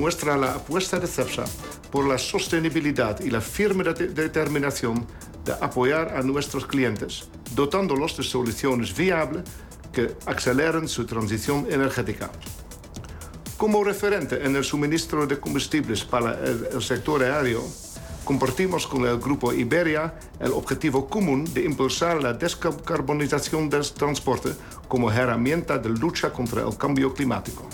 [0.00, 1.44] muestra la apuesta de CEPSA
[1.90, 5.06] por la sostenibilidad y la firme determinación
[5.44, 9.42] de apoyar a nuestros clientes, dotándolos de soluciones viables
[9.92, 12.30] que aceleren su transición energética.
[13.58, 17.62] Como referente en el suministro de combustibles para el, sector aéreo,
[18.24, 24.50] compartimos con el Grupo Iberia el objetivo común de impulsar la descarbonización del transporte
[24.88, 27.68] como herramienta de lucha contra el cambio climático.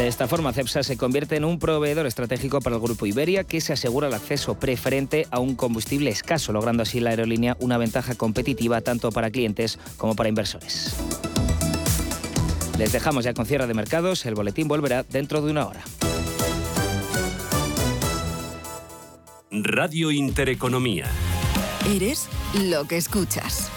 [0.00, 3.60] De esta forma, CEPSA se convierte en un proveedor estratégico para el Grupo Iberia que
[3.60, 8.14] se asegura el acceso preferente a un combustible escaso, logrando así la aerolínea una ventaja
[8.14, 10.96] competitiva tanto para clientes como para inversores.
[12.78, 14.24] Les dejamos ya con cierre de mercados.
[14.24, 15.84] El boletín volverá dentro de una hora.
[19.50, 21.08] Radio Intereconomía.
[21.94, 23.70] Eres lo que escuchas.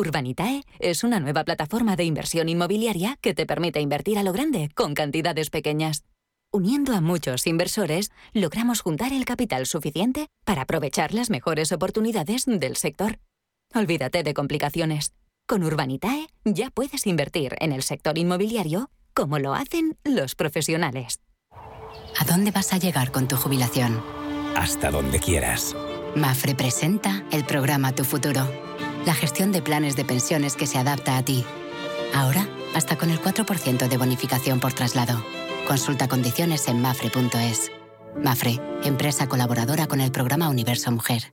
[0.00, 4.70] Urbanitae es una nueva plataforma de inversión inmobiliaria que te permite invertir a lo grande
[4.74, 6.04] con cantidades pequeñas.
[6.50, 12.76] Uniendo a muchos inversores, logramos juntar el capital suficiente para aprovechar las mejores oportunidades del
[12.76, 13.18] sector.
[13.74, 15.12] Olvídate de complicaciones.
[15.46, 21.20] Con Urbanitae ya puedes invertir en el sector inmobiliario como lo hacen los profesionales.
[22.18, 24.02] ¿A dónde vas a llegar con tu jubilación?
[24.56, 25.76] Hasta donde quieras.
[26.16, 28.50] Mafre presenta el programa Tu Futuro,
[29.06, 31.44] la gestión de planes de pensiones que se adapta a ti.
[32.14, 35.24] Ahora, hasta con el 4% de bonificación por traslado.
[35.66, 37.70] Consulta condiciones en mafre.es.
[38.22, 41.32] Mafre, empresa colaboradora con el programa Universo Mujer.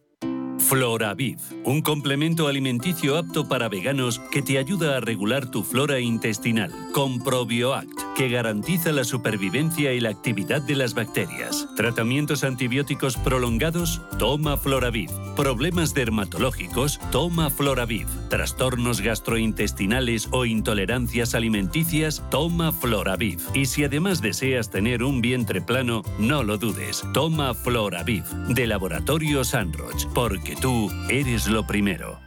[0.60, 6.72] Floraviv, un complemento alimenticio apto para veganos que te ayuda a regular tu flora intestinal,
[6.94, 7.88] con ProbioAct,
[8.18, 11.68] que garantiza la supervivencia y la actividad de las bacterias.
[11.76, 15.12] Tratamientos antibióticos prolongados, toma Floraviv.
[15.36, 18.08] Problemas dermatológicos, toma Floraviv.
[18.30, 23.40] Trastornos gastrointestinales o intolerancias alimenticias, toma Floraviv.
[23.54, 29.44] Y si además deseas tener un vientre plano, no lo dudes, toma Floraviv, de Laboratorio
[29.44, 32.20] Sanroch, porque tú eres lo primero.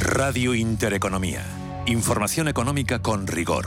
[0.00, 1.44] Radio Intereconomía.
[1.88, 3.66] Información económica con rigor,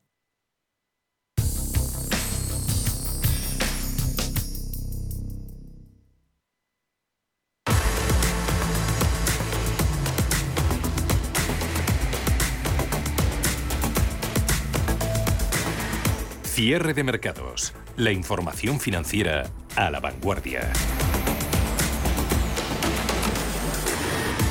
[16.63, 17.73] Cierre de mercados.
[17.97, 20.71] La información financiera a la vanguardia.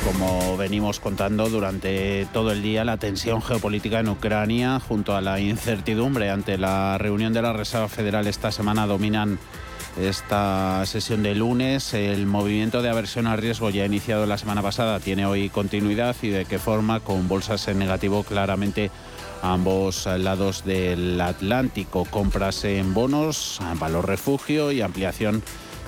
[0.04, 5.38] Como venimos contando durante todo el día, la tensión geopolítica en Ucrania junto a la
[5.38, 9.38] incertidumbre ante la reunión de la Reserva Federal esta semana dominan
[9.96, 11.94] esta sesión de lunes.
[11.94, 16.30] El movimiento de aversión al riesgo ya iniciado la semana pasada tiene hoy continuidad y
[16.30, 18.90] de qué forma con bolsas en negativo claramente
[19.42, 22.04] ambos lados del Atlántico.
[22.04, 25.42] Compras en bonos, valor refugio y ampliación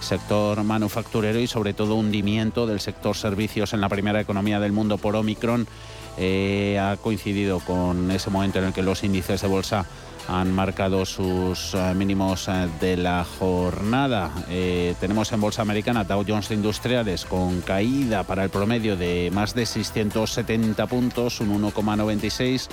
[0.00, 4.98] sector manufacturero y sobre todo hundimiento del sector servicios en la primera economía del mundo
[4.98, 5.66] por Omicron
[6.16, 9.86] eh, ha coincidido con ese momento en el que los índices de bolsa
[10.28, 14.30] han marcado sus eh, mínimos eh, de la jornada.
[15.00, 19.66] tenemos en Bolsa Americana Dow Jones Industriales con caída para el promedio de más de
[19.66, 22.68] 670 puntos, un 1,96,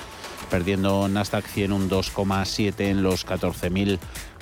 [0.49, 3.97] perdiendo Nasdaq 100 un 2,7 en los 14.000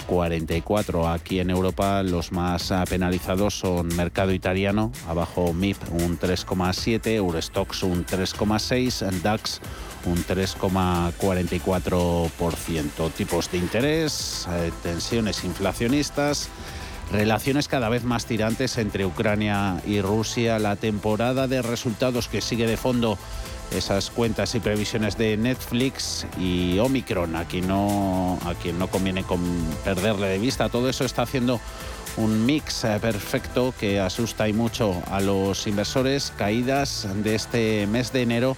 [0.07, 1.07] 44.
[1.07, 8.05] Aquí en Europa los más penalizados son mercado italiano, abajo MIP un 3,7, Eurostox un
[8.05, 9.61] 3,6, DAX
[10.05, 13.11] un 3,44%.
[13.11, 16.49] Tipos de interés, eh, tensiones inflacionistas
[17.11, 22.67] relaciones cada vez más tirantes entre Ucrania y Rusia, la temporada de resultados que sigue
[22.67, 23.17] de fondo
[23.71, 29.23] esas cuentas y previsiones de Netflix y Omicron, a quien no, a quien no conviene
[29.23, 29.41] con
[29.83, 30.69] perderle de vista.
[30.69, 31.59] Todo eso está haciendo
[32.17, 36.31] un mix eh, perfecto que asusta y mucho a los inversores.
[36.37, 38.57] Caídas de este mes de enero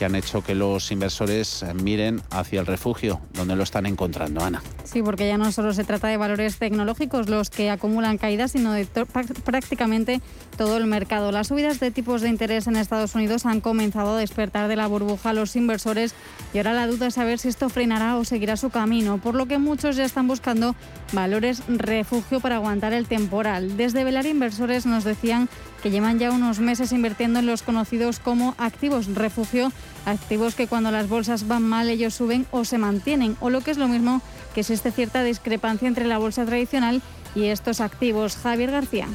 [0.00, 4.62] que han hecho que los inversores miren hacia el refugio, donde lo están encontrando, Ana.
[4.82, 8.72] Sí, porque ya no solo se trata de valores tecnológicos los que acumulan caídas, sino
[8.72, 10.22] de prácticamente
[10.56, 11.32] todo el mercado.
[11.32, 14.86] Las subidas de tipos de interés en Estados Unidos han comenzado a despertar de la
[14.86, 16.14] burbuja a los inversores
[16.54, 19.44] y ahora la duda es saber si esto frenará o seguirá su camino, por lo
[19.44, 20.74] que muchos ya están buscando
[21.12, 23.76] valores refugio para aguantar el temporal.
[23.76, 25.50] Desde Velar Inversores nos decían
[25.82, 29.72] que llevan ya unos meses invirtiendo en los conocidos como activos refugio
[30.06, 33.70] activos que cuando las bolsas van mal ellos suben o se mantienen, o lo que
[33.70, 34.22] es lo mismo
[34.54, 37.02] que existe cierta discrepancia entre la bolsa tradicional
[37.34, 38.36] y estos activos.
[38.36, 39.06] Javier García.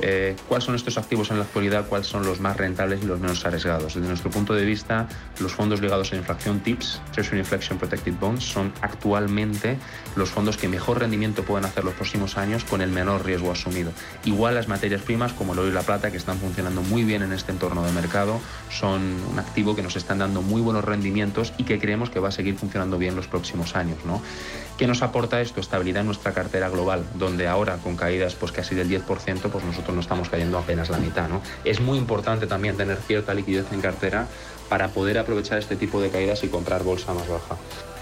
[0.00, 3.20] Eh, cuáles son estos activos en la actualidad, cuáles son los más rentables y los
[3.20, 3.94] menos arriesgados.
[3.94, 5.08] Desde nuestro punto de vista,
[5.40, 9.78] los fondos ligados a inflación TIPS, Treasury Inflation Protected Bonds, son actualmente
[10.14, 13.92] los fondos que mejor rendimiento pueden hacer los próximos años con el menor riesgo asumido.
[14.24, 17.22] Igual las materias primas como el oro y la plata, que están funcionando muy bien
[17.22, 18.40] en este entorno de mercado,
[18.70, 22.28] son un activo que nos están dando muy buenos rendimientos y que creemos que va
[22.28, 23.98] a seguir funcionando bien los próximos años.
[24.04, 24.20] ¿no?
[24.76, 25.60] ¿Qué nos aporta esto?
[25.60, 29.06] Estabilidad en nuestra cartera global, donde ahora con caídas pues casi del 10%,
[29.50, 31.30] pues nosotros no estamos cayendo apenas la mitad.
[31.30, 31.40] ¿no?
[31.64, 34.26] Es muy importante también tener cierta liquidez en cartera
[34.68, 37.56] para poder aprovechar este tipo de caídas y comprar bolsa más baja.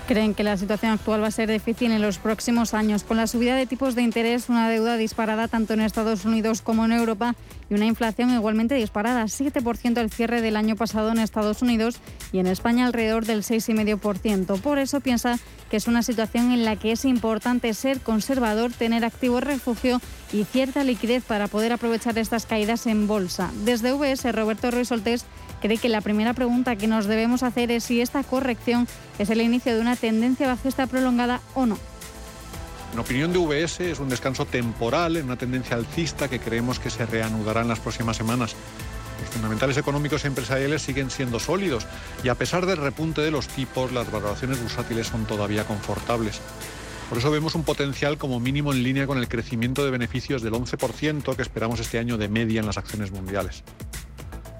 [0.06, 3.26] Creen que la situación actual va a ser difícil en los próximos años, con la
[3.26, 7.34] subida de tipos de interés, una deuda disparada tanto en Estados Unidos como en Europa
[7.70, 12.00] y una inflación igualmente disparada, 7% al cierre del año pasado en Estados Unidos
[12.32, 14.60] y en España alrededor del 6,5%.
[14.60, 15.38] Por eso piensa
[15.70, 20.02] que es una situación en la que es importante ser conservador, tener activo refugio
[20.34, 23.50] y cierta liquidez para poder aprovechar estas caídas en bolsa.
[23.64, 25.24] Desde VS, Roberto Ruiz Soltés
[25.64, 28.87] cree que la primera pregunta que nos debemos hacer es si esta corrección
[29.19, 31.78] es el inicio de una tendencia bajista prolongada o no.
[32.93, 36.90] En opinión de VS es un descanso temporal en una tendencia alcista que creemos que
[36.90, 38.55] se reanudará en las próximas semanas.
[39.22, 41.87] Los fundamentales económicos y empresariales siguen siendo sólidos
[42.22, 46.43] y a pesar del repunte de los tipos, las valoraciones bursátiles son todavía confortables.
[47.08, 50.52] Por eso vemos un potencial como mínimo en línea con el crecimiento de beneficios del
[50.52, 53.64] 11% que esperamos este año de media en las acciones mundiales.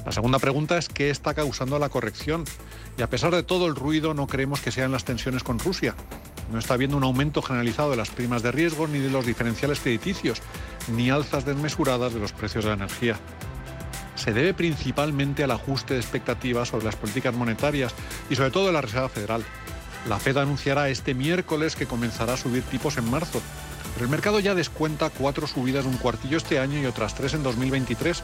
[0.05, 2.45] La segunda pregunta es qué está causando la corrección.
[2.99, 5.95] Y a pesar de todo el ruido, no creemos que sean las tensiones con Rusia.
[6.53, 9.81] No está habiendo un aumento generalizado de las primas de riesgo ni de los diferenciales
[9.81, 10.43] crediticios,
[10.95, 13.17] ni alzas desmesuradas de los precios de la energía.
[14.15, 17.95] Se debe principalmente al ajuste de expectativas sobre las políticas monetarias
[18.29, 19.43] y sobre todo de la Reserva Federal.
[20.09, 23.41] La Fed anunciará este miércoles que comenzará a subir tipos en marzo,
[23.95, 27.33] pero el mercado ya descuenta cuatro subidas de un cuartillo este año y otras tres
[27.33, 28.23] en 2023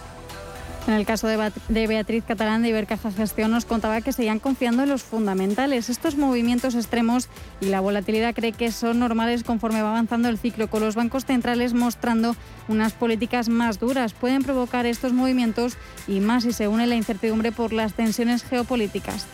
[0.86, 4.88] en el caso de Beatriz Catalán de Ibercaja Gestión nos contaba que seguían confiando en
[4.88, 5.88] los fundamentales.
[5.88, 7.28] Estos movimientos extremos
[7.60, 11.24] y la volatilidad cree que son normales conforme va avanzando el ciclo, con los bancos
[11.24, 12.34] centrales mostrando
[12.68, 14.14] unas políticas más duras.
[14.14, 15.76] Pueden provocar estos movimientos
[16.08, 19.26] y más si se une la incertidumbre por las tensiones geopolíticas.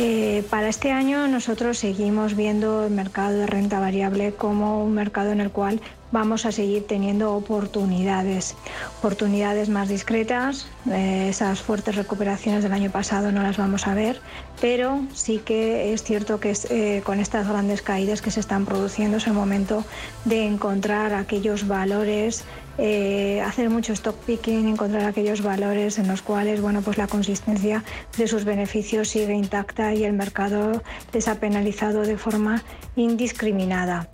[0.00, 5.32] Eh, para este año nosotros seguimos viendo el mercado de renta variable como un mercado
[5.32, 5.80] en el cual
[6.12, 8.54] vamos a seguir teniendo oportunidades,
[8.98, 10.66] oportunidades más discretas.
[10.90, 14.20] Eh, esas fuertes recuperaciones del año pasado no las vamos a ver,
[14.60, 19.18] pero sí que es cierto que eh, con estas grandes caídas que se están produciendo
[19.18, 19.84] es el momento
[20.24, 22.44] de encontrar aquellos valores,
[22.78, 27.84] eh, hacer mucho stock picking, encontrar aquellos valores en los cuales bueno, pues la consistencia
[28.16, 32.62] de sus beneficios sigue intacta y el mercado les ha penalizado de forma
[32.96, 34.08] indiscriminada.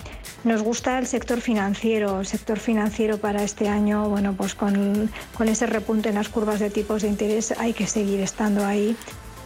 [0.45, 2.21] Nos gusta el sector financiero.
[2.21, 6.61] El sector financiero para este año, bueno, pues con, con ese repunte en las curvas
[6.61, 8.97] de tipos de interés hay que seguir estando ahí.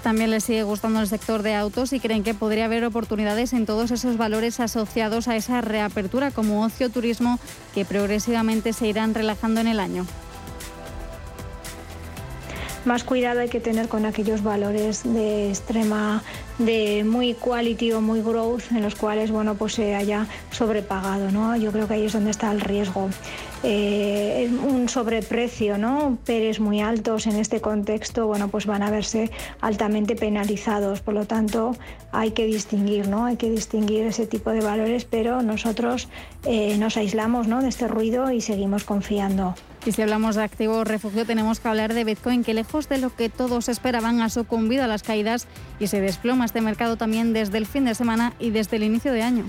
[0.02, 3.66] También les sigue gustando el sector de autos y creen que podría haber oportunidades en
[3.66, 7.40] todos esos valores asociados a esa reapertura como ocio, turismo,
[7.74, 10.06] que progresivamente se irán relajando en el año
[12.88, 16.22] más cuidado hay que tener con aquellos valores de extrema,
[16.58, 21.30] de muy quality o muy growth, en los cuales bueno, pues se haya sobrepagado.
[21.30, 21.54] ¿no?
[21.56, 23.10] Yo creo que ahí es donde está el riesgo.
[23.62, 26.16] Eh, un sobreprecio, ¿no?
[26.24, 29.30] Peres muy altos en este contexto, bueno, pues van a verse
[29.60, 31.00] altamente penalizados.
[31.00, 31.76] Por lo tanto,
[32.12, 33.26] hay que distinguir, ¿no?
[33.26, 36.08] Hay que distinguir ese tipo de valores, pero nosotros
[36.44, 37.60] eh, nos aislamos ¿no?
[37.60, 39.54] de este ruido y seguimos confiando.
[39.84, 43.14] Y si hablamos de activo refugio, tenemos que hablar de Bitcoin, que lejos de lo
[43.14, 45.46] que todos esperaban ha sucumbido a las caídas
[45.78, 49.12] y se desploma este mercado también desde el fin de semana y desde el inicio
[49.12, 49.44] de año.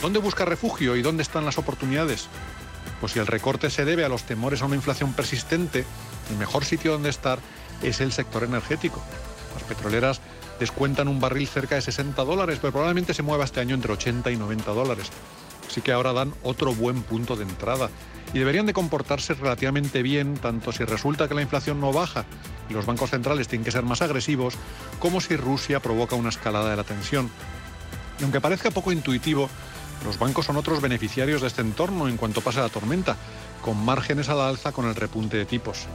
[0.00, 2.28] ¿Dónde busca refugio y dónde están las oportunidades?
[3.00, 5.84] Pues si el recorte se debe a los temores a una inflación persistente,
[6.30, 7.38] el mejor sitio donde estar
[7.82, 9.00] es el sector energético.
[9.54, 10.20] Las petroleras
[10.58, 14.30] descuentan un barril cerca de 60 dólares, pero probablemente se mueva este año entre 80
[14.30, 15.10] y 90 dólares.
[15.72, 17.88] Así que ahora dan otro buen punto de entrada.
[18.34, 22.26] Y deberían de comportarse relativamente bien, tanto si resulta que la inflación no baja
[22.68, 24.52] y los bancos centrales tienen que ser más agresivos,
[24.98, 27.30] como si Rusia provoca una escalada de la tensión.
[28.20, 29.48] Y aunque parezca poco intuitivo,
[30.04, 33.16] los bancos son otros beneficiarios de este entorno en cuanto pase la tormenta,
[33.62, 35.86] con márgenes a la alza con el repunte de tipos.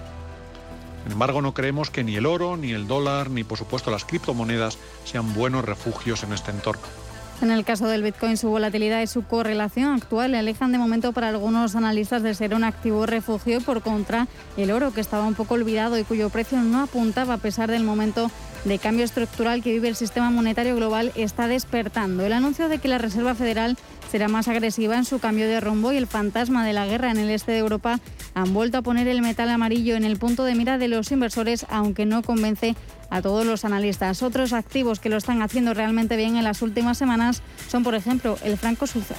[1.04, 4.06] Sin embargo, no creemos que ni el oro, ni el dólar, ni por supuesto las
[4.06, 7.07] criptomonedas sean buenos refugios en este entorno.
[7.40, 11.14] En el caso del Bitcoin, su volatilidad y su correlación actual le alejan de momento
[11.14, 14.28] para algunos analistas de ser un activo refugio por contra
[14.58, 17.84] el oro, que estaba un poco olvidado y cuyo precio no apuntaba a pesar del
[17.84, 18.32] momento
[18.66, 22.26] de cambio estructural que vive el sistema monetario global, está despertando.
[22.26, 23.78] El anuncio de que la Reserva Federal
[24.12, 27.18] será más agresiva en su cambio de rumbo y el fantasma de la guerra en
[27.18, 28.00] el este de Europa
[28.34, 31.68] han vuelto a poner el metal amarillo en el punto de mira de los inversores,
[31.70, 32.76] aunque no convence
[33.10, 34.22] a todos los analistas.
[34.24, 38.38] Otros activos que lo están haciendo realmente bien en las últimas semanas son, por ejemplo,
[38.44, 39.16] el franco suizo.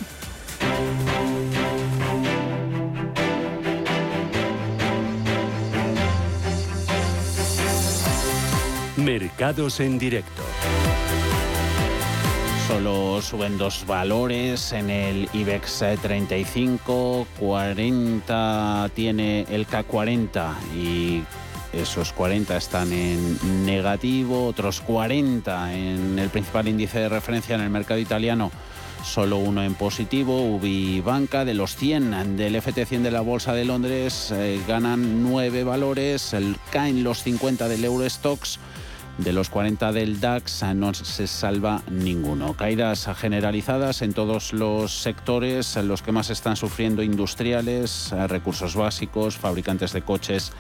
[8.96, 10.42] Mercados en directo.
[12.66, 21.22] Solo suben dos valores en el IBEX 35, 40 tiene el K40 y
[21.72, 27.70] esos 40 están en negativo, otros 40 en el principal índice de referencia en el
[27.70, 28.50] mercado italiano
[29.04, 33.64] solo uno en positivo, UBI Banca, de los 100 del FT100 de la Bolsa de
[33.64, 38.58] Londres eh, ganan 9 valores, el, caen los 50 del Eurostox,
[39.18, 42.54] de los 40 del DAX no se salva ninguno.
[42.54, 49.92] Caídas generalizadas en todos los sectores, los que más están sufriendo industriales, recursos básicos, fabricantes
[49.92, 50.52] de coches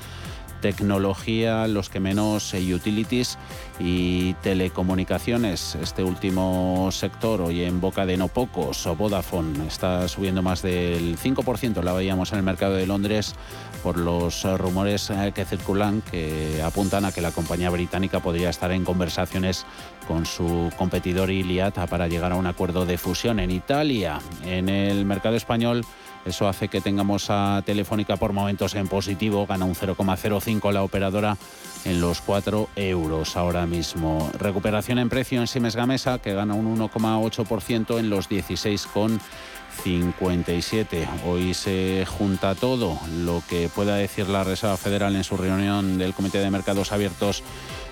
[0.60, 3.38] tecnología, los que menos eh, utilities
[3.78, 5.76] y telecomunicaciones.
[5.76, 11.82] Este último sector hoy en boca de no pocos, Vodafone está subiendo más del 5%,
[11.82, 13.34] la veíamos en el mercado de Londres
[13.82, 18.72] por los rumores eh, que circulan que apuntan a que la compañía británica podría estar
[18.72, 19.66] en conversaciones
[20.06, 24.20] con su competidor Iliad para llegar a un acuerdo de fusión en Italia.
[24.44, 25.84] En el mercado español
[26.28, 31.36] eso hace que tengamos a Telefónica por momentos en positivo, gana un 0,05 la operadora
[31.84, 34.30] en los 4 euros ahora mismo.
[34.38, 41.06] Recuperación en precio en Siemens Gamesa, que gana un 1,8% en los 16,57.
[41.26, 46.14] Hoy se junta todo lo que pueda decir la Reserva Federal en su reunión del
[46.14, 47.42] Comité de Mercados Abiertos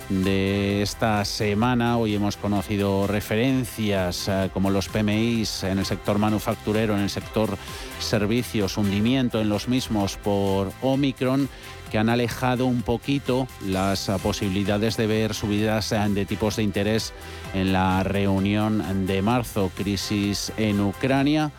[0.08, 1.98] de esta semana.
[1.98, 7.56] Hoy hemos conocido referencias eh, como los PMIs en el sector manufacturero, en el sector
[7.98, 11.48] servicios, hundimiento en los mismos por Omicron
[11.90, 16.62] que han alejado un poquito las eh, posibilidades de ver subidas eh, de tipos de
[16.62, 17.12] interés
[17.54, 21.52] en la reunión de marzo, crisis en Ucrania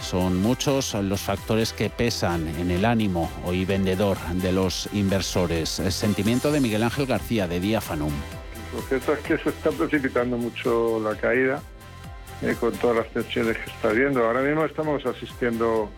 [0.00, 5.78] son muchos los factores que pesan en el ánimo hoy vendedor de los inversores.
[5.78, 8.12] El sentimiento de Miguel Ángel García de Diafanum.
[8.74, 11.62] Lo cierto es que se está precipitando mucho la caída
[12.42, 14.24] eh, con todas las tensiones que está habiendo.
[14.24, 15.90] Ahora mismo estamos asistiendo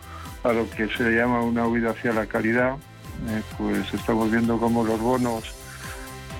[0.43, 2.77] a lo que se llama una huida hacia la calidad.
[3.29, 5.43] Eh, pues estamos viendo cómo los bonos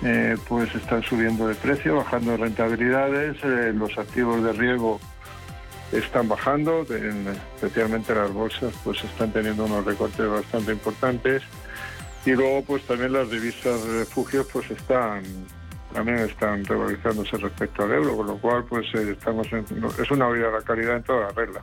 [0.04, 5.00] eh, pues están subiendo de precio, bajando rentabilidades, los activos de riesgo
[5.91, 6.86] están bajando,
[7.56, 11.44] especialmente las bolsas pues están teniendo unos recortes bastante importantes
[12.25, 15.24] y luego pues también las divisas de refugios pues están
[15.94, 19.65] también están revalorizándose respecto al euro, con lo cual pues eh, estamos en,
[20.00, 21.62] es una huida a la calidad en toda la regla.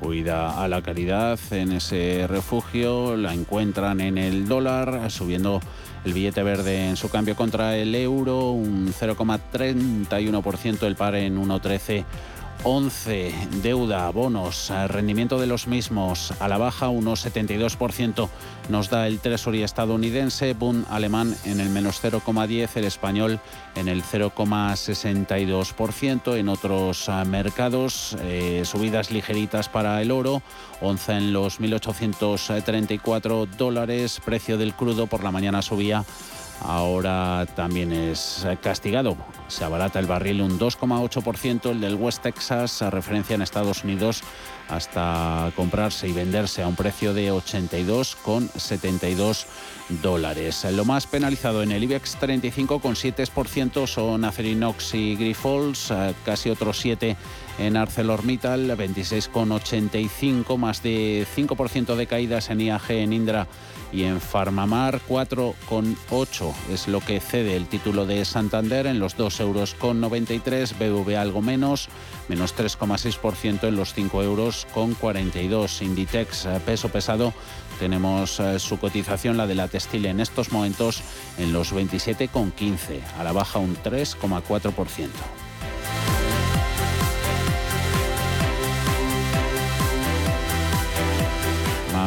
[0.00, 5.60] Huida a la calidad en ese refugio, la encuentran en el dólar, subiendo
[6.04, 12.04] el billete verde en su cambio contra el euro, un 0,31%, el par en 1,13
[12.64, 18.28] 11, deuda, bonos, rendimiento de los mismos a la baja, unos 72%
[18.68, 23.40] nos da el Treasury estadounidense, Bund alemán en el menos 0,10, el español
[23.74, 26.36] en el 0,62%.
[26.36, 30.42] En otros ah, mercados, eh, subidas ligeritas para el oro,
[30.82, 36.04] onza en los 1.834 dólares, precio del crudo por la mañana subía
[36.60, 39.16] ahora también es castigado.
[39.48, 44.22] Se abarata el barril un 2,8%, el del West Texas, a referencia en Estados Unidos,
[44.68, 49.46] hasta comprarse y venderse a un precio de 82,72
[50.02, 50.66] dólares.
[50.72, 56.50] Lo más penalizado en el IBEX 35 con 7% son Acerinox y Grifols, eh, casi
[56.50, 57.16] otros 7
[57.58, 63.46] en ArcelorMittal, 26,85, más de 5% de caídas en IAG, en Indra
[63.92, 69.40] y en Farmamar 4,8 es lo que cede el título de Santander en los 2
[69.40, 71.88] euros con 93, BV algo menos,
[72.28, 75.82] menos 3,6% en los 5 euros con 42.
[75.82, 77.32] Inditex eh, peso pesado
[77.78, 81.02] tenemos eh, su cotización, la de la textil en estos momentos
[81.38, 85.08] en los 27,15, a la baja un 3,4%.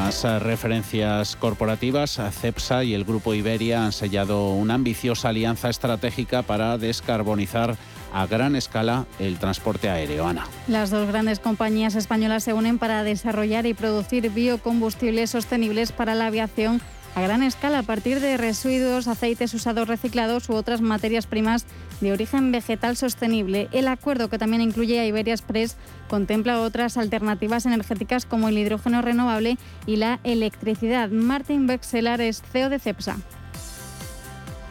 [0.02, 6.42] Más eh, referencias corporativas, CEPSA y el Grupo Iberia han sellado una ambiciosa alianza estratégica
[6.42, 7.78] para descarbonizar
[8.12, 10.26] a gran escala el transporte aéreo.
[10.26, 10.48] Ana.
[10.68, 16.26] Las dos grandes compañías españolas se unen para desarrollar y producir biocombustibles sostenibles para la
[16.28, 16.82] aviación
[17.14, 21.68] a gran escala a partir de residuos, aceites usados reciclados u otras materias primas
[22.02, 23.70] de origen vegetal sostenible.
[23.72, 25.78] El acuerdo, que también incluye a Iberia Express,
[26.10, 31.10] contempla otras alternativas energéticas como el hidrógeno renovable y la electricidad.
[31.10, 33.18] Martin Bexelar es CEO de CEPSA.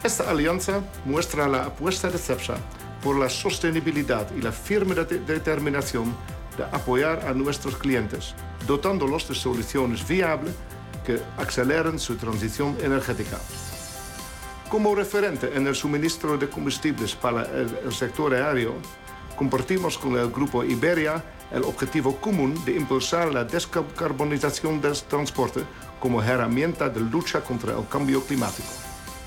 [0.03, 2.55] Esta alianza muestra la apuesta de CEPSA
[3.03, 6.13] por la sostenibilidad y la firme determinación
[6.57, 8.35] de apoyar a nuestros clientes,
[8.67, 10.53] dotándolos de soluciones viables
[11.05, 13.37] que aceleren su transición energética.
[14.71, 18.75] Como referente en el suministro de combustibles para el, sector aéreo,
[19.35, 25.63] compartimos con el Grupo Iberia el objetivo común de impulsar la descarbonización del transporte
[25.99, 28.69] como herramienta de lucha contra el cambio climático.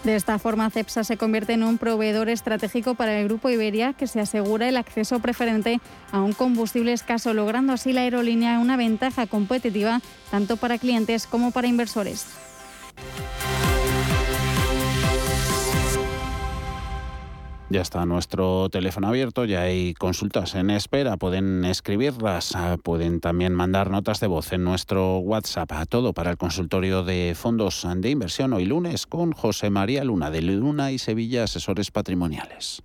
[0.03, 4.07] De esta forma, CEPSA se convierte en un proveedor estratégico para el Grupo Iberia que
[4.07, 5.79] se asegura el acceso preferente
[6.11, 11.51] a un combustible escaso, logrando así la aerolínea una ventaja competitiva tanto para clientes como
[11.51, 12.29] para inversores.
[17.75, 23.53] Ya está nuestro teléfono abierto, ya hay consultas en espera, pueden escribirlas, ah, pueden también
[23.53, 28.11] mandar notas de voz en nuestro WhatsApp, a todo para el consultorio de fondos de
[28.11, 32.85] inversión hoy lunes con José María Luna de Luna y Sevilla Asesores Patrimoniales.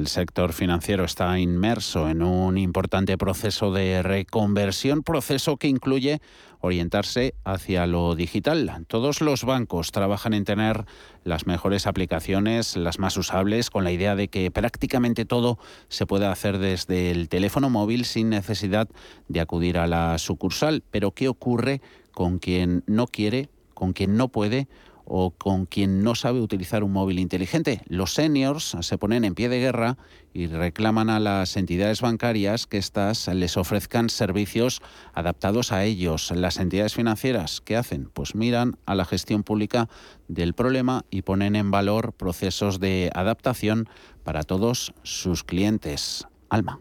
[0.00, 6.22] El sector financiero está inmerso en un importante proceso de reconversión, proceso que incluye
[6.60, 8.86] orientarse hacia lo digital.
[8.88, 10.86] Todos los bancos trabajan en tener
[11.22, 15.58] las mejores aplicaciones, las más usables, con la idea de que prácticamente todo
[15.88, 18.88] se puede hacer desde el teléfono móvil sin necesidad
[19.28, 20.82] de acudir a la sucursal.
[20.90, 21.82] Pero ¿qué ocurre
[22.12, 24.66] con quien no quiere, con quien no puede?
[25.12, 27.82] O con quien no sabe utilizar un móvil inteligente.
[27.86, 29.98] Los seniors se ponen en pie de guerra
[30.32, 34.80] y reclaman a las entidades bancarias que éstas les ofrezcan servicios
[35.12, 36.30] adaptados a ellos.
[36.30, 38.08] Las entidades financieras, ¿qué hacen?
[38.14, 39.88] Pues miran a la gestión pública
[40.28, 43.88] del problema y ponen en valor procesos de adaptación
[44.22, 46.28] para todos sus clientes.
[46.48, 46.78] Alma.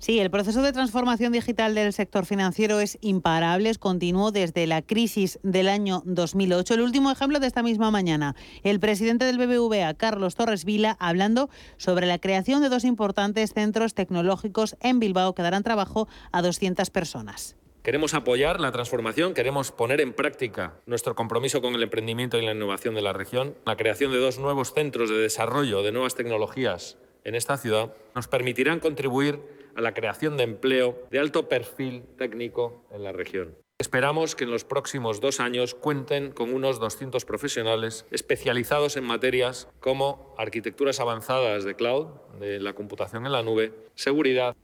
[0.00, 4.80] Sí, el proceso de transformación digital del sector financiero es imparable, es continuo desde la
[4.80, 6.72] crisis del año 2008.
[6.72, 11.50] El último ejemplo de esta misma mañana, el presidente del BBVA, Carlos Torres Vila, hablando
[11.76, 16.88] sobre la creación de dos importantes centros tecnológicos en Bilbao que darán trabajo a 200
[16.88, 17.56] personas.
[17.82, 22.52] Queremos apoyar la transformación, queremos poner en práctica nuestro compromiso con el emprendimiento y la
[22.52, 23.54] innovación de la región.
[23.66, 28.28] La creación de dos nuevos centros de desarrollo de nuevas tecnologías en esta ciudad nos
[28.28, 33.56] permitirán contribuir a la creación de empleo de alto perfil técnico en la región.
[33.78, 39.68] Esperamos que en los próximos dos años cuenten con unos 200 profesionales especializados en materias
[39.80, 44.54] como arquitecturas avanzadas de cloud, de la computación en la nube, seguridad,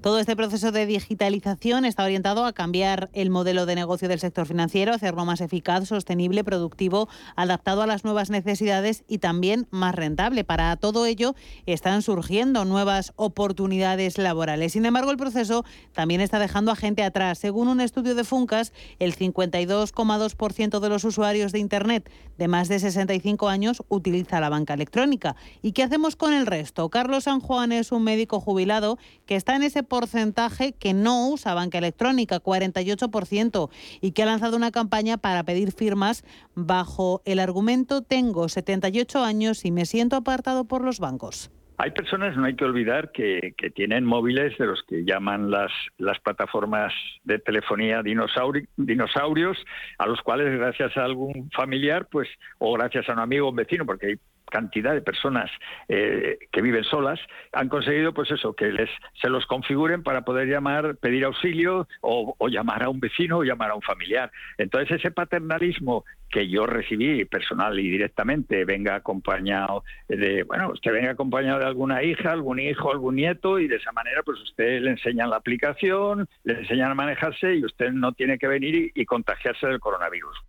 [0.00, 4.46] todo este proceso de digitalización está orientado a cambiar el modelo de negocio del sector
[4.46, 10.44] financiero, hacerlo más eficaz, sostenible, productivo, adaptado a las nuevas necesidades y también más rentable.
[10.44, 11.34] Para todo ello
[11.66, 14.72] están surgiendo nuevas oportunidades laborales.
[14.72, 17.38] Sin embargo, el proceso también está dejando a gente atrás.
[17.38, 22.78] Según un estudio de Funcas, el 52,2% de los usuarios de Internet de más de
[22.78, 25.36] 65 años utiliza la banca electrónica.
[25.60, 26.88] ¿Y qué hacemos con el resto?
[26.88, 31.28] Carlos San Juan es un médico jubilado que está en en ese porcentaje que no
[31.28, 33.70] usa banca electrónica, 48%,
[34.00, 39.64] y que ha lanzado una campaña para pedir firmas bajo el argumento tengo 78 años
[39.64, 41.50] y me siento apartado por los bancos.
[41.82, 46.18] Hay personas, no hay que olvidar, que, tienen móviles de los que llaman las, las
[46.20, 46.92] plataformas
[47.24, 49.56] de telefonía dinosaurios,
[49.96, 53.56] a los cuales gracias a algún familiar, pues, o gracias a un amigo o un
[53.56, 54.14] vecino, porque hay
[54.50, 55.50] cantidad de personas
[55.88, 57.20] eh, que viven solas
[57.52, 62.36] han conseguido pues eso que les se los configuren para poder llamar pedir auxilio o,
[62.48, 64.30] llamar a un vecino o llamar a un familiar.
[64.58, 71.10] Entonces ese paternalismo que yo recibí personal y directamente venga acompañado de bueno usted venga
[71.10, 74.90] acompañado de alguna hija algún hijo algún nieto y de esa manera pues usted le
[74.90, 79.66] enseñan la aplicación le enseñan a manejarse y usted no tiene que venir y contagiarse
[79.66, 80.40] del coronavirus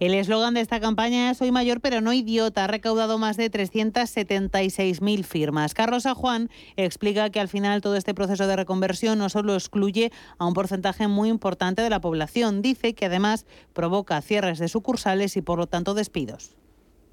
[0.00, 2.64] el eslogan de esta campaña es Soy mayor pero no idiota.
[2.64, 5.74] Ha recaudado más de 376.000 firmas.
[5.74, 10.46] Carlos Juan explica que al final todo este proceso de reconversión no solo excluye a
[10.46, 15.42] un porcentaje muy importante de la población, dice que además provoca cierres de sucursales y
[15.42, 16.56] por lo tanto despidos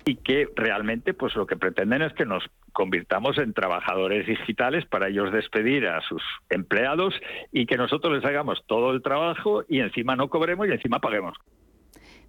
[0.05, 5.07] y que realmente pues lo que pretenden es que nos convirtamos en trabajadores digitales para
[5.07, 7.15] ellos despedir a sus empleados
[7.51, 11.35] y que nosotros les hagamos todo el trabajo y encima no cobremos y encima paguemos.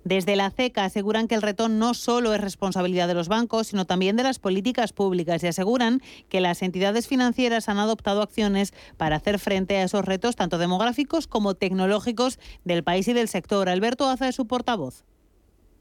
[0.07, 3.87] Desde la CECA aseguran que el reto no solo es responsabilidad de los bancos, sino
[3.87, 9.17] también de las políticas públicas y aseguran que las entidades financieras han adoptado acciones para
[9.17, 13.69] hacer frente a esos retos tanto demográficos como tecnológicos del país y del sector.
[13.69, 15.03] Alberto Aza es su portavoz.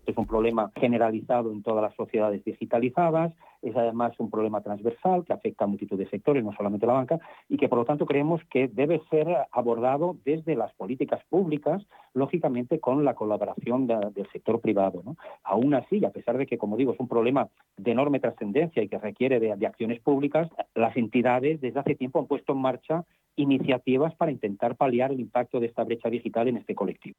[0.06, 5.34] Es un problema generalizado en todas las sociedades digitalizadas, es además un problema transversal que
[5.34, 8.42] afecta a multitud de sectores, no solamente la banca, y que por lo tanto creemos
[8.52, 15.02] que debe ser abordado desde las políticas públicas, lógicamente con la colaboración del sector privado.
[15.44, 18.88] Aún así, a pesar de que, como digo, es un problema de enorme trascendencia y
[18.88, 23.04] que requiere de acciones públicas, las entidades desde hace tiempo han puesto en marcha
[23.36, 27.18] iniciativas para intentar paliar el impacto de esta brecha digital en este colectivo.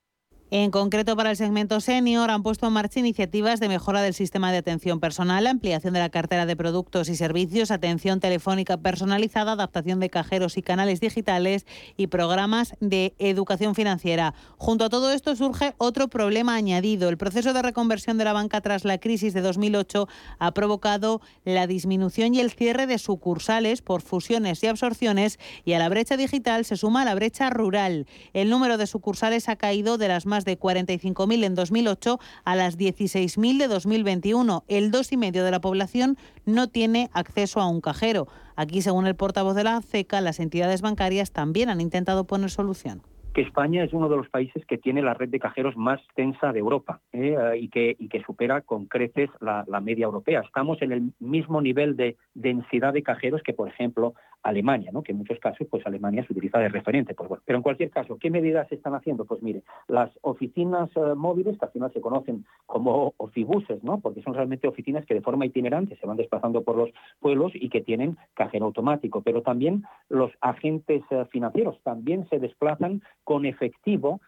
[0.53, 4.53] En concreto, para el segmento senior han puesto en marcha iniciativas de mejora del sistema
[4.53, 9.99] de atención personal, ampliación de la cartera de productos y servicios, atención telefónica personalizada, adaptación
[9.99, 14.35] de cajeros y canales digitales y programas de educación financiera.
[14.57, 17.09] Junto a todo esto surge otro problema añadido.
[17.09, 20.07] El proceso de reconversión de la banca tras la crisis de 2008
[20.39, 25.81] ha provocado la disminución y el cierre de sucursales por fusiones y absorciones y a
[25.81, 28.07] la brecha digital se suma la brecha rural.
[28.33, 32.77] El número de sucursales ha caído de las más de 45.000 en 2008 a las
[32.77, 34.65] 16.000 de 2021.
[34.69, 38.29] El 2,5% de la población no tiene acceso a un cajero.
[38.57, 43.03] Aquí, según el portavoz de la CECA, las entidades bancarias también han intentado poner solución
[43.37, 46.55] que España es uno de los países que tiene la red de cajeros más tensa
[46.55, 47.37] de Europa ¿eh?
[47.61, 50.41] y, que, y, que, supera con creces la, la, media europea.
[50.41, 54.15] Estamos en el mismo nivel de densidad de cajeros que, por ejemplo,
[54.47, 55.03] Alemania, ¿no?
[55.03, 57.15] que en muchos casos pues Alemania se utiliza de referente.
[57.15, 59.25] Pues bueno, pero en cualquier caso, ¿qué medidas se están haciendo?
[59.25, 63.99] Pues mire, las oficinas eh, móviles, que al final se conocen como ofibuses, ¿no?
[63.99, 67.69] porque son realmente oficinas que de forma itinerante se van desplazando por los pueblos y
[67.69, 74.21] que tienen cajero automático, pero también los agentes eh, financieros también se desplazan con efectivo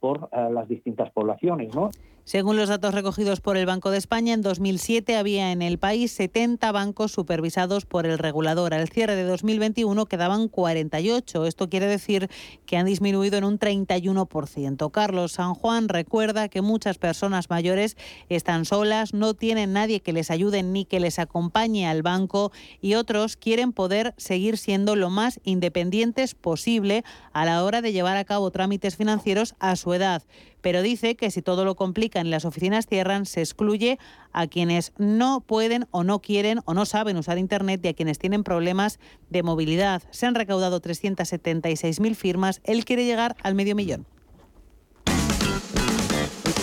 [0.00, 1.74] por eh, las distintas poblaciones.
[1.74, 1.90] ¿no?
[2.26, 6.10] Según los datos recogidos por el Banco de España, en 2007 había en el país
[6.10, 8.74] 70 bancos supervisados por el regulador.
[8.74, 11.46] Al cierre de 2021 quedaban 48.
[11.46, 12.28] Esto quiere decir
[12.66, 14.90] que han disminuido en un 31%.
[14.90, 17.96] Carlos San Juan recuerda que muchas personas mayores
[18.28, 22.94] están solas, no tienen nadie que les ayude ni que les acompañe al banco y
[22.94, 28.24] otros quieren poder seguir siendo lo más independientes posible a la hora de llevar a
[28.24, 30.22] cabo trámites financieros a su edad.
[30.60, 33.98] Pero dice que si todo lo complican y las oficinas cierran, se excluye
[34.32, 38.18] a quienes no pueden o no quieren o no saben usar Internet y a quienes
[38.18, 38.98] tienen problemas
[39.30, 40.02] de movilidad.
[40.10, 42.60] Se han recaudado 376.000 firmas.
[42.64, 44.06] Él quiere llegar al medio millón.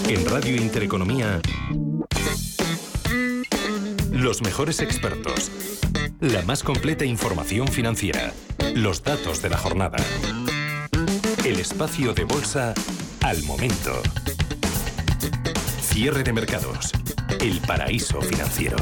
[0.10, 1.42] En Radio Intereconomía,
[4.12, 5.50] los mejores expertos,
[6.20, 8.34] la más completa información financiera,
[8.76, 9.98] los datos de la jornada.
[11.46, 12.74] El espacio de bolsa
[13.22, 13.92] al momento.
[15.82, 16.94] Cierre de mercados.
[17.42, 18.78] El paraíso financiero.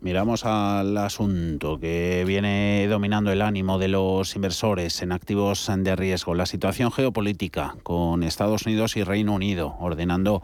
[0.00, 6.34] Miramos al asunto que viene dominando el ánimo de los inversores en activos de riesgo,
[6.34, 10.42] la situación geopolítica con Estados Unidos y Reino Unido, ordenando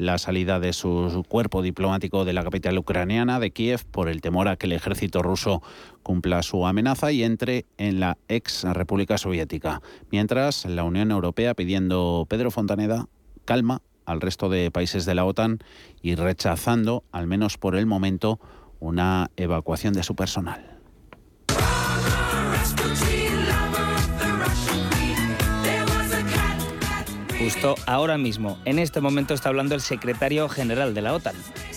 [0.00, 4.48] la salida de su cuerpo diplomático de la capital ucraniana, de Kiev, por el temor
[4.48, 5.62] a que el ejército ruso
[6.02, 9.82] cumpla su amenaza y entre en la ex República Soviética.
[10.10, 13.08] Mientras, la Unión Europea pidiendo Pedro Fontaneda
[13.44, 15.58] calma al resto de países de la OTAN
[16.00, 18.40] y rechazando, al menos por el momento,
[18.80, 20.79] una evacuación de su personal.
[27.52, 31.34] Justo ahora mismo, en este momento está hablando el secretario general de la OTAN.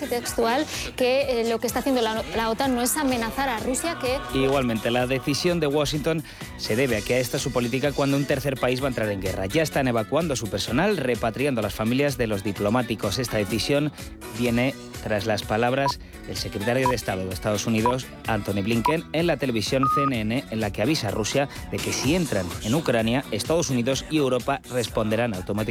[0.08, 3.98] textual que eh, lo que está haciendo la, la, OTAN no es amenazar a Rusia,
[4.00, 4.20] que...
[4.38, 6.24] Igualmente, la decisión de Washington
[6.58, 8.90] se debe a que a esta es su política cuando un tercer país va a
[8.90, 9.48] entrar en guerra.
[9.48, 13.18] Ya están evacuando su personal, repatriando a las familias de los diplomáticos.
[13.18, 13.92] Esta decisión
[14.38, 19.38] viene tras las palabras del secretario de Estado de Estados Unidos, Anthony Blinken, en la
[19.38, 23.70] televisión CNN, en la que avisa a Rusia de que si entran en Ucrania, Estados
[23.70, 25.63] Unidos y Europa responderán automáticamente.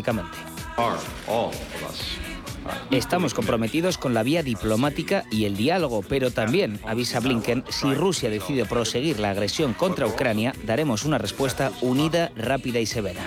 [2.90, 8.30] Estamos comprometidos con la vía diplomática y el diálogo, pero también, avisa Blinken, si Rusia
[8.30, 13.20] decide proseguir la agresión contra Ucrania, daremos una respuesta unida, rápida y severa.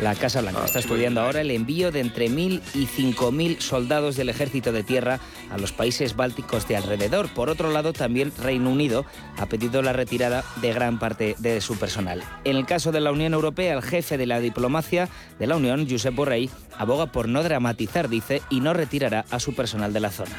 [0.00, 4.28] La Casa Blanca está estudiando ahora el envío de entre 1.000 y 5.000 soldados del
[4.28, 5.18] ejército de tierra
[5.50, 7.28] a los países bálticos de alrededor.
[7.34, 9.04] Por otro lado, también Reino Unido
[9.38, 12.22] ha pedido la retirada de gran parte de su personal.
[12.44, 15.08] En el caso de la Unión Europea, el jefe de la diplomacia
[15.40, 19.54] de la Unión, Josep Borrell, aboga por no dramatizar, dice, y no retirará a su
[19.54, 20.36] personal de la zona.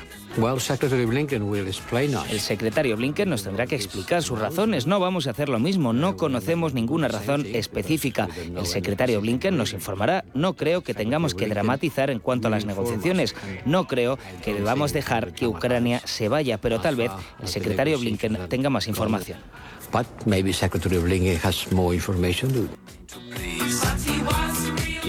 [2.29, 4.87] El secretario Blinken nos tendrá que explicar sus razones.
[4.87, 5.93] No vamos a hacer lo mismo.
[5.93, 8.27] No conocemos ninguna razón específica.
[8.55, 10.23] El secretario Blinken nos informará.
[10.33, 13.35] No creo que tengamos que dramatizar en cuanto a las negociaciones.
[13.65, 18.37] No creo que debamos dejar que Ucrania se vaya, pero tal vez el secretario Blinken
[18.49, 19.39] tenga más información.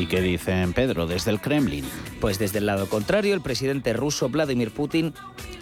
[0.00, 1.84] ¿Y qué dicen Pedro desde el Kremlin?
[2.22, 5.12] Pues desde el lado contrario, el presidente ruso Vladimir Putin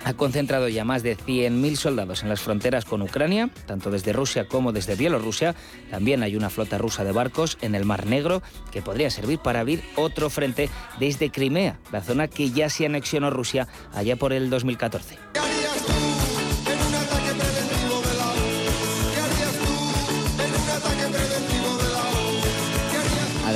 [0.05, 4.47] ha concentrado ya más de 100.000 soldados en las fronteras con Ucrania, tanto desde Rusia
[4.47, 5.57] como desde Bielorrusia.
[5.91, 9.59] También hay una flota rusa de barcos en el Mar Negro que podría servir para
[9.59, 10.71] abrir otro frente
[11.01, 15.19] desde Crimea, la zona que ya se anexionó Rusia allá por el 2014.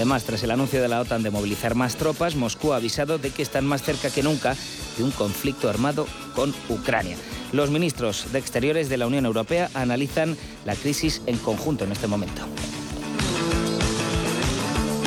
[0.02, 3.30] Además, tras el anuncio de la OTAN de movilizar más tropas, Moscú ha avisado de
[3.30, 4.56] que están más cerca que nunca
[4.98, 7.16] de un conflicto armado con Ucrania.
[7.52, 12.08] Los ministros de Exteriores de la Unión Europea analizan la crisis en conjunto en este
[12.08, 12.42] momento.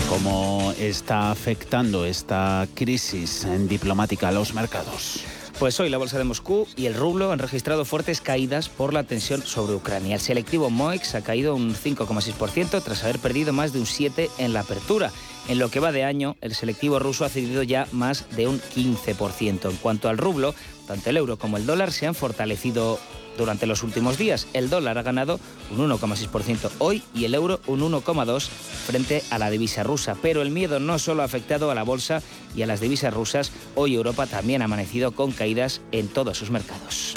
[0.07, 5.25] ¿Cómo está afectando esta crisis en diplomática a los mercados?
[5.59, 9.03] Pues hoy la bolsa de Moscú y el rublo han registrado fuertes caídas por la
[9.03, 10.15] tensión sobre Ucrania.
[10.15, 14.51] El selectivo MOEX ha caído un 5,6% tras haber perdido más de un 7% en
[14.51, 15.13] la apertura.
[15.47, 18.59] En lo que va de año, el selectivo ruso ha cedido ya más de un
[18.59, 19.69] 15%.
[19.69, 20.53] En cuanto al rublo,
[20.87, 22.99] tanto el euro como el dólar se han fortalecido
[23.37, 24.47] durante los últimos días.
[24.53, 25.39] El dólar ha ganado
[25.71, 28.49] un 1,6% hoy y el euro un 1,2%
[28.85, 30.15] frente a la divisa rusa.
[30.21, 32.21] Pero el miedo no solo ha afectado a la bolsa
[32.55, 33.51] y a las divisas rusas.
[33.75, 37.13] Hoy Europa también ha amanecido con caídas en todos sus mercados.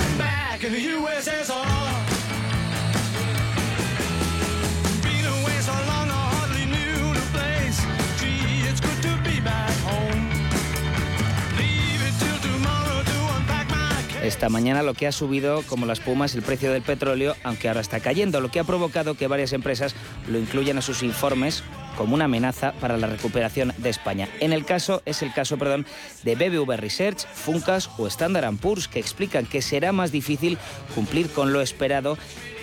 [14.39, 17.67] Esta mañana lo que ha subido como la espuma es el precio del petróleo, aunque
[17.67, 19.97] ahora está cayendo, lo que ha provocado que varias empresas
[20.29, 21.65] lo incluyan a sus informes
[21.99, 24.29] como una amenaza para la recuperación de España.
[24.39, 25.85] En el caso es el caso, perdón,
[26.23, 30.59] de BBV Research, Funcas o Standard Poor's que explican que será más difícil
[30.95, 32.17] cumplir con lo esperado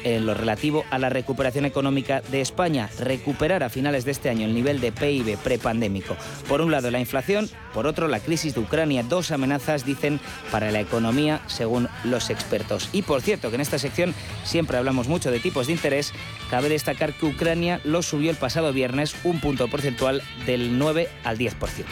[0.05, 4.45] en lo relativo a la recuperación económica de España, recuperar a finales de este año
[4.45, 6.15] el nivel de PIB prepandémico.
[6.47, 10.19] Por un lado la inflación, por otro la crisis de Ucrania, dos amenazas dicen
[10.51, 12.87] para la economía según los expertos.
[12.93, 16.13] Y por cierto que en esta sección siempre hablamos mucho de tipos de interés,
[16.51, 21.37] cabe destacar que Ucrania lo subió el pasado viernes un punto porcentual del 9 al
[21.37, 21.83] 10%.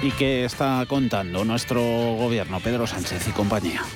[0.00, 3.82] ¿Y qué está contando nuestro gobierno, Pedro Sánchez y compañía?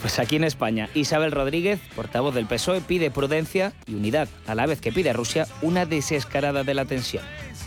[0.00, 4.66] Pues aquí en España, Isabel Rodríguez, portavoz del PSOE, pide prudencia y unidad, a la
[4.66, 7.24] vez que pide a Rusia una desescalada de la tensión.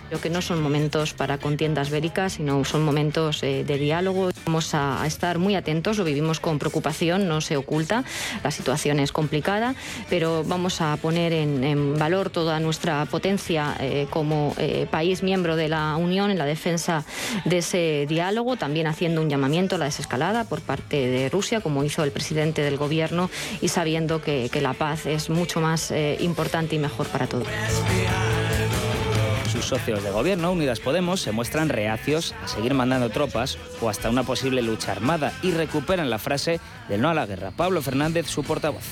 [0.10, 4.30] Creo que no son momentos para contiendas bélicas, sino son momentos eh, de diálogo.
[4.46, 8.04] Vamos a, estar muy atentos, lo vivimos con preocupación, no se oculta,
[8.44, 9.74] la situación es complicada,
[10.10, 15.70] pero vamos a poner en, valor toda nuestra potencia eh, como eh, país miembro de
[15.70, 17.04] la Unión en la defensa
[17.46, 21.84] de ese diálogo, también haciendo un llamamiento a la desescalada por parte de Rusia, como
[21.84, 23.30] hizo el presidente del Gobierno,
[23.62, 27.48] y sabiendo que, que la paz es mucho más importante y mejor para todos
[29.56, 34.10] sus socios de gobierno, Unidas Podemos, se muestran reacios a seguir mandando tropas o hasta
[34.10, 37.52] una posible lucha armada y recuperan la frase del no a la guerra.
[37.52, 38.84] Pablo Fernández, su portavoz.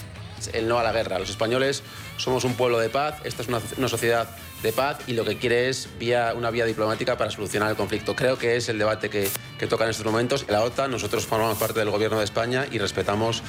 [0.53, 1.19] El no a la guerra.
[1.19, 1.83] Los españoles
[2.17, 4.29] somos un pueblo de paz, esta es una, sociedad
[4.61, 8.15] de paz y lo que quiere es vía, una vía diplomática para solucionar el conflicto.
[8.15, 10.45] Creo que es el debate que, que toca en estos momentos.
[10.49, 13.43] La OTAN, nosotros formamos parte del gobierno de España y respetamos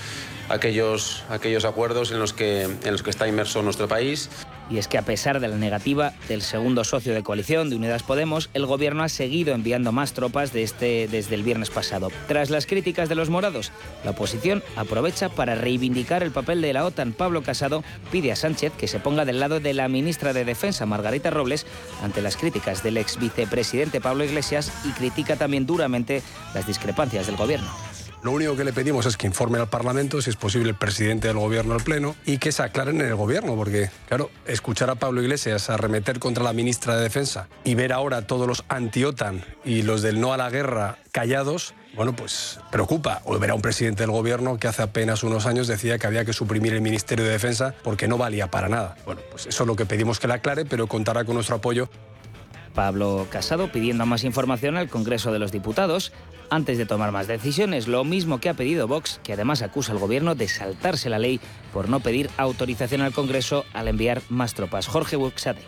[0.48, 4.30] aquellos, aquellos acuerdos en los, que, en los que está inmerso nuestro país.
[4.70, 8.02] Y es que a pesar de la negativa del segundo socio de coalición de Unidas
[8.02, 12.11] Podemos, el gobierno ha seguido enviando más tropas este, desde el viernes pasado.
[12.28, 13.72] Tras las críticas de los morados,
[14.04, 17.12] la oposición aprovecha para reivindicar el papel de la OTAN.
[17.12, 20.87] Pablo Casado pide a Sánchez que se ponga del lado de la ministra de Defensa,
[20.87, 21.66] Margarita Robles,
[22.02, 26.22] ante las críticas del ex vicepresidente Pablo Iglesias y critica también duramente
[26.54, 27.70] las discrepancias del gobierno.
[28.24, 31.28] Lo único que le pedimos es que informe al Parlamento, si es posible el presidente
[31.28, 34.94] del Gobierno al Pleno, y que se aclaren en el Gobierno, porque, claro, escuchar a
[34.94, 39.82] Pablo Iglesias arremeter contra la ministra de Defensa y ver ahora todos los anti-OTAN y
[39.82, 43.20] los del no a la guerra callados, bueno, pues preocupa.
[43.26, 46.24] O ver a un presidente del Gobierno que hace apenas unos años decía que había
[46.24, 48.96] que suprimir el Ministerio de Defensa porque no valía para nada.
[49.04, 51.90] Bueno, pues eso es lo que pedimos que le aclare, pero contará con nuestro apoyo.
[52.74, 56.10] Pablo Casado pidiendo más información al Congreso de los Diputados
[56.50, 59.98] antes de tomar más decisiones, lo mismo que ha pedido Vox, que además acusa al
[59.98, 61.40] gobierno de saltarse la ley
[61.72, 64.87] por no pedir autorización al Congreso al enviar más tropas.
[64.87, 65.62] Jorge Buxade.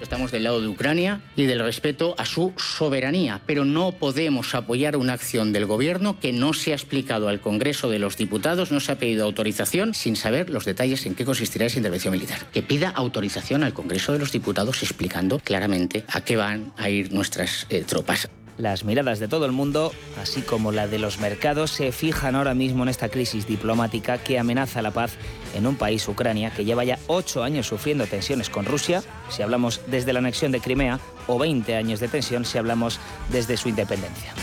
[0.00, 4.96] Estamos del lado de Ucrania y del respeto a su soberanía, pero no podemos apoyar
[4.96, 8.78] una acción del Gobierno que no se ha explicado al Congreso de los Diputados, no
[8.78, 12.46] se ha pedido autorización sin saber los detalles en qué consistirá esa intervención militar.
[12.52, 17.12] Que pida autorización al Congreso de los Diputados explicando claramente a qué van a ir
[17.12, 18.28] nuestras eh, tropas.
[18.58, 22.54] Las miradas de todo el mundo, así como la de los mercados, se fijan ahora
[22.54, 25.12] mismo en esta crisis diplomática que amenaza la paz
[25.54, 29.80] en un país, Ucrania, que lleva ya ocho años sufriendo tensiones con Rusia, si hablamos
[29.86, 32.98] desde la anexión de Crimea, o 20 años de tensión si hablamos
[33.30, 34.34] desde su independencia.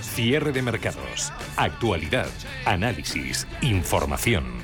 [0.00, 2.28] Cierre de mercados, actualidad,
[2.66, 4.63] análisis, información.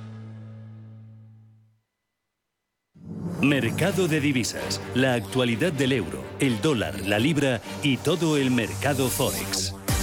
[3.41, 9.09] Mercado de divisas, la actualidad del euro, el dólar, la libra y todo el mercado
[9.09, 9.76] forex.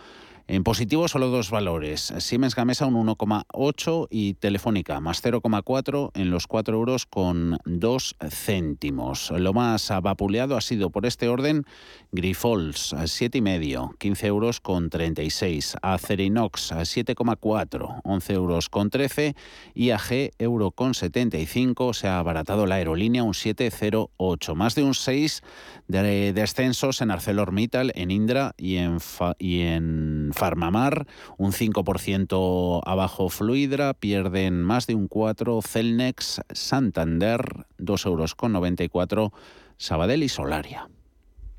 [0.47, 2.13] en positivo solo dos valores.
[2.19, 9.31] Siemens Gamesa un 1,8 y Telefónica más 0,4 en los 4 euros con 2 céntimos.
[9.31, 11.65] Lo más vapuleado ha sido por este orden
[12.11, 15.77] Grifols 7,5, 15 euros con 36.
[15.83, 19.35] Acerinox 7,4, 11 euros con 13.
[19.75, 21.95] IAG euro con 75.
[21.95, 24.55] Se ha abaratado la aerolínea un 7,08.
[24.55, 25.43] Más de un 6
[25.89, 28.99] de descensos en ArcelorMittal, en Indra y en,
[29.39, 31.07] y en Farmamar,
[31.39, 39.33] un 5% abajo Fluidra, pierden más de un 4 Celnex, Santander, 2 euros con 94,
[39.77, 40.89] Sabadell y Solaria.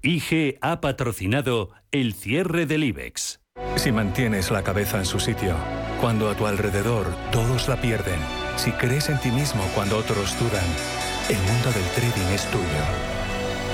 [0.01, 3.39] IG ha patrocinado el cierre del IBEX.
[3.75, 5.55] Si mantienes la cabeza en su sitio,
[6.01, 8.19] cuando a tu alrededor todos la pierden,
[8.57, 10.65] si crees en ti mismo cuando otros dudan,
[11.29, 13.23] el mundo del trading es tuyo.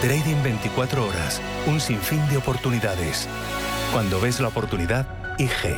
[0.01, 3.27] Trading 24 horas, un sinfín de oportunidades.
[3.91, 5.07] Cuando ves la oportunidad,
[5.39, 5.75] IG.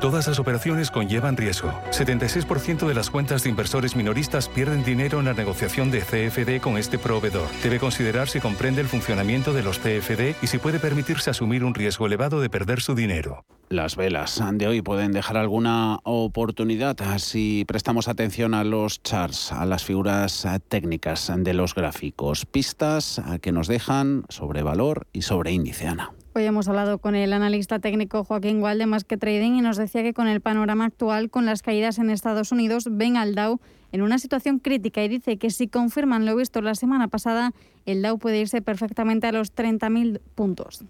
[0.00, 1.72] Todas las operaciones conllevan riesgo.
[1.90, 6.78] 76% de las cuentas de inversores minoristas pierden dinero en la negociación de CFD con
[6.78, 7.48] este proveedor.
[7.62, 11.74] Debe considerar si comprende el funcionamiento de los CFD y si puede permitirse asumir un
[11.74, 13.44] riesgo elevado de perder su dinero.
[13.68, 19.66] Las velas de hoy pueden dejar alguna oportunidad si prestamos atención a los charts, a
[19.66, 25.88] las figuras técnicas de los gráficos, pistas que nos dejan sobre valor y sobre índice,
[25.88, 26.12] Ana.
[26.32, 29.76] Hoy hemos hablado con el analista técnico Joaquín Gual de Más que Trading y nos
[29.76, 33.58] decía que con el panorama actual, con las caídas en Estados Unidos, ven al Dow
[33.90, 37.52] en una situación crítica y dice que si confirman lo visto la semana pasada,
[37.84, 40.84] el Dow puede irse perfectamente a los 30.000 puntos.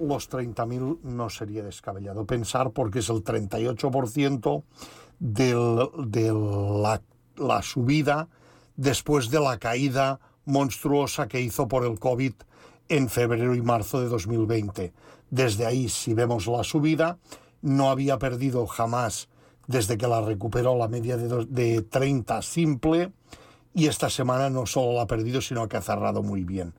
[0.00, 4.64] Los 30.000 no sería descabellado pensar porque es el 38%
[5.20, 6.32] de
[6.82, 7.00] la,
[7.36, 8.26] la subida
[8.74, 12.32] después de la caída monstruosa que hizo por el COVID
[12.88, 14.92] en febrero y marzo de 2020.
[15.30, 17.18] Desde ahí, si vemos la subida,
[17.62, 19.28] no había perdido jamás
[19.66, 23.12] desde que la recuperó la media de, de 30 simple
[23.74, 26.74] y esta semana no solo la ha perdido, sino que ha cerrado muy bien.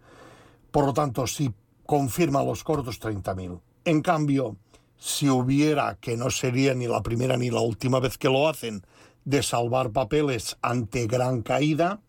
[0.72, 1.53] Por lo tanto, si
[1.86, 3.60] confirma los cortos 30.000.
[3.86, 4.56] En cambio,
[4.97, 8.84] si hubiera, que no sería ni la primera ni la última vez que lo hacen,
[9.24, 11.99] de salvar papeles ante gran caída,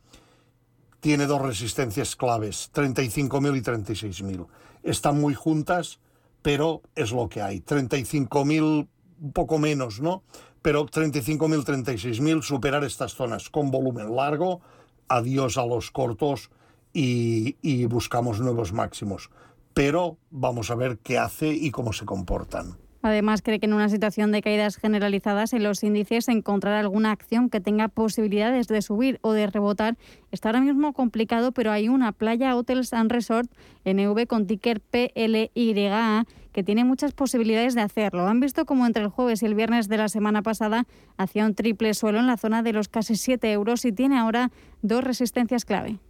[1.06, 4.48] tiene dos resistencias claves, 35.000 y 36.000.
[4.82, 6.00] Están muy juntas,
[6.42, 7.60] pero es lo que hay.
[7.60, 8.88] 35.000,
[9.20, 10.24] un poco menos, ¿no?
[10.62, 14.62] Pero 35.000, 36.000, superar estas zonas con volumen largo,
[15.06, 16.50] adiós a los cortos
[16.92, 19.30] y, y buscamos nuevos máximos.
[19.74, 22.78] Pero vamos a ver qué hace y cómo se comportan.
[23.06, 27.50] Además, cree que en una situación de caídas generalizadas en los índices encontrar alguna acción
[27.50, 29.96] que tenga posibilidades de subir o de rebotar
[30.32, 33.48] está ahora mismo complicado, pero hay una playa Hotels and Resort
[33.84, 38.26] NV con ticker PLYA que tiene muchas posibilidades de hacerlo.
[38.26, 40.84] Han visto como entre el jueves y el viernes de la semana pasada
[41.16, 44.50] hacía un triple suelo en la zona de los casi 7 euros y tiene ahora
[44.82, 46.00] dos resistencias clave.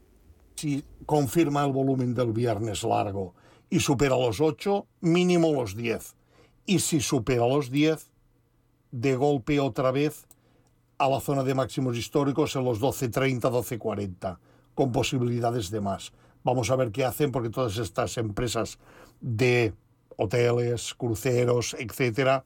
[0.55, 3.35] Si confirma el volumen del viernes largo
[3.69, 6.17] y supera los 8, mínimo los 10
[6.67, 8.11] y si supera los 10,
[8.91, 10.27] de golpe otra vez
[10.99, 14.39] a la zona de máximos históricos en los 12.30, 12.40,
[14.75, 16.13] con posibilidades de más.
[16.43, 18.79] Vamos a ver qué hacen porque todas estas empresas
[19.21, 19.75] de
[20.17, 22.45] hoteles, cruceros, etcétera,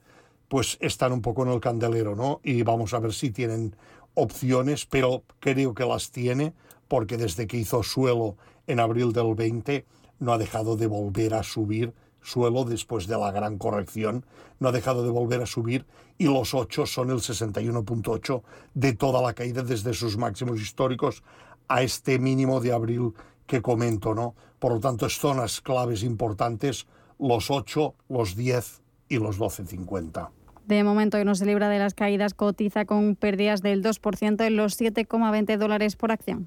[0.49, 2.41] pues están un poco en el candelero, ¿no?
[2.43, 3.77] Y vamos a ver si tienen
[4.15, 6.53] opciones, pero creo que las tiene
[6.89, 9.87] porque desde que hizo suelo en abril del 20
[10.19, 14.25] no ha dejado de volver a subir suelo después de la gran corrección,
[14.59, 15.87] no ha dejado de volver a subir
[16.19, 18.43] y los 8 son el 61.8
[18.75, 21.23] de toda la caída desde sus máximos históricos
[21.69, 23.15] a este mínimo de abril
[23.47, 24.35] que comento, ¿no?
[24.59, 26.87] Por lo tanto, es zonas claves importantes,
[27.19, 30.29] los 8, los 10 y los 12.50.
[30.67, 34.57] De momento, hoy no se libra de las caídas, cotiza con pérdidas del 2% en
[34.57, 36.47] los 7,20 dólares por acción.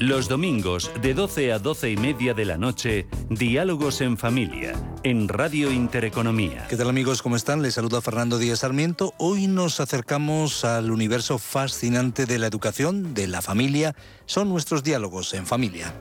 [0.00, 5.26] Los domingos de 12 a 12 y media de la noche, Diálogos en Familia, en
[5.26, 6.68] Radio Intereconomía.
[6.68, 7.20] ¿Qué tal amigos?
[7.20, 7.62] ¿Cómo están?
[7.62, 9.12] Les saluda Fernando Díaz Sarmiento.
[9.18, 13.96] Hoy nos acercamos al universo fascinante de la educación, de la familia.
[14.24, 15.92] Son nuestros diálogos en familia.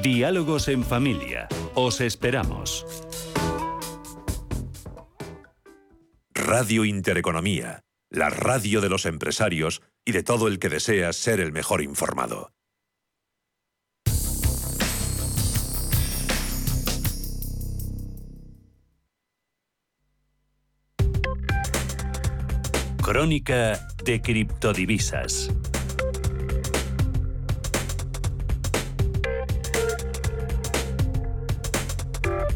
[0.00, 1.48] Diálogos en Familia.
[1.74, 2.86] Os esperamos.
[6.32, 11.50] Radio Intereconomía, la radio de los empresarios y de todo el que desea ser el
[11.50, 12.52] mejor informado.
[23.06, 25.50] Crónica de criptodivisas.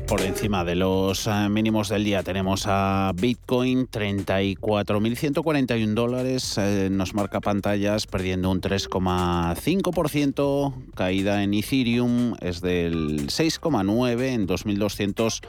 [0.08, 7.14] Por encima de los eh, mínimos del día tenemos a Bitcoin 34.141 dólares, eh, nos
[7.14, 15.42] marca pantallas perdiendo un 3,5%, caída en Ethereum es del 6,9 en 2200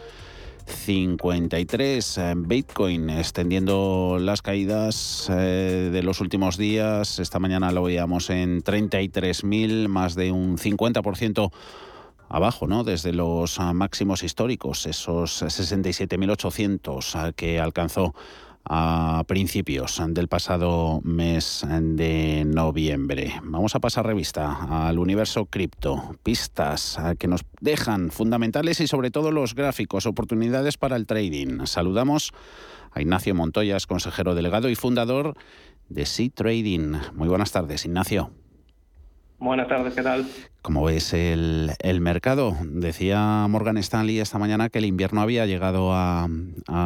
[0.66, 7.20] 53 eh, Bitcoin extendiendo las caídas eh, de los últimos días.
[7.20, 11.52] Esta mañana lo veíamos en 33.000, más de un 50%
[12.30, 12.84] abajo, ¿no?
[12.84, 18.16] Desde los ah, máximos históricos, esos 67.800 ah, que alcanzó
[18.66, 23.34] a principios del pasado mes de noviembre.
[23.44, 29.32] Vamos a pasar revista al universo cripto, pistas que nos dejan fundamentales y sobre todo
[29.32, 31.66] los gráficos, oportunidades para el trading.
[31.66, 32.32] Saludamos
[32.92, 35.36] a Ignacio Montoyas, consejero delegado y fundador
[35.90, 36.96] de Sea Trading.
[37.14, 38.32] Muy buenas tardes, Ignacio.
[39.42, 40.24] Buenas tardes, ¿qué tal?
[40.62, 42.54] ¿Cómo ves el, mercado?
[42.64, 46.28] Decía Morgan Stanley esta mañana que el invierno había llegado a,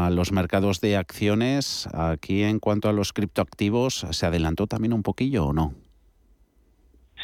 [0.09, 1.89] los mercados de acciones.
[1.93, 5.73] Aquí, en cuanto a los criptoactivos, ¿se adelantó también un poquillo o no?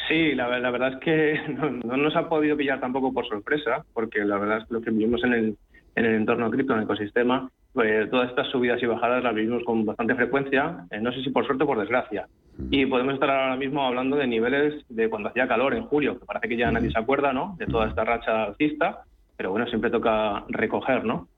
[0.06, 1.40] Sí, la, verdad es que
[1.82, 4.90] no, nos ha podido pillar tampoco por sorpresa, porque la verdad es que lo que
[4.90, 5.56] vivimos en el,
[5.94, 9.64] en el entorno cripto, en el ecosistema, pues todas estas subidas y bajadas las vivimos
[9.64, 12.26] con bastante frecuencia, eh, no sé si por suerte o por desgracia.
[12.70, 16.26] Y podemos estar ahora mismo hablando de niveles de cuando hacía calor en julio, que
[16.26, 17.56] parece que ya nadie se acuerda, ¿no?
[17.58, 19.04] De toda esta racha alcista,
[19.36, 21.28] pero bueno, siempre toca recoger, ¿no?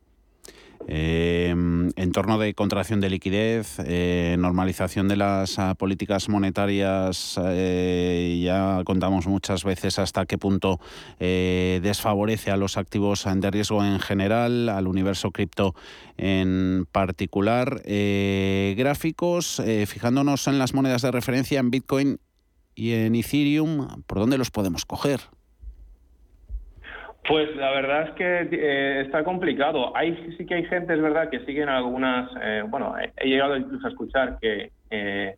[0.86, 1.54] Eh,
[1.96, 8.82] en torno de contracción de liquidez, eh, normalización de las ah, políticas monetarias, eh, ya
[8.84, 10.80] contamos muchas veces hasta qué punto
[11.20, 15.74] eh, desfavorece a los activos de riesgo en general, al universo cripto
[16.16, 17.82] en particular.
[17.84, 22.18] gráficos, fijándonos en las monedas de referencia, en Bitcoin
[22.74, 25.20] y en Ethereum, ¿por dónde los podemos coger?
[27.26, 29.96] Pues la verdad es que eh, está complicado.
[29.96, 32.30] Hay sí que hay gente, es verdad, que siguen algunas.
[32.42, 35.34] Eh, bueno, he llegado incluso a escuchar que eh,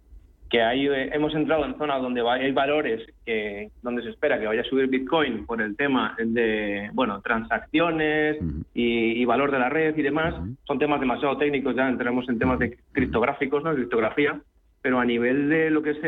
[0.51, 4.61] que hay, hemos entrado en zonas donde hay valores que donde se espera que vaya
[4.61, 8.37] a subir Bitcoin por el tema de bueno transacciones
[8.73, 10.35] y, valor de la red y demás.
[10.65, 11.75] Son temas demasiado técnicos.
[11.75, 14.41] Ya entramos en temas de criptográficos, no, criptografía
[14.83, 16.01] pero a nivel de lo que es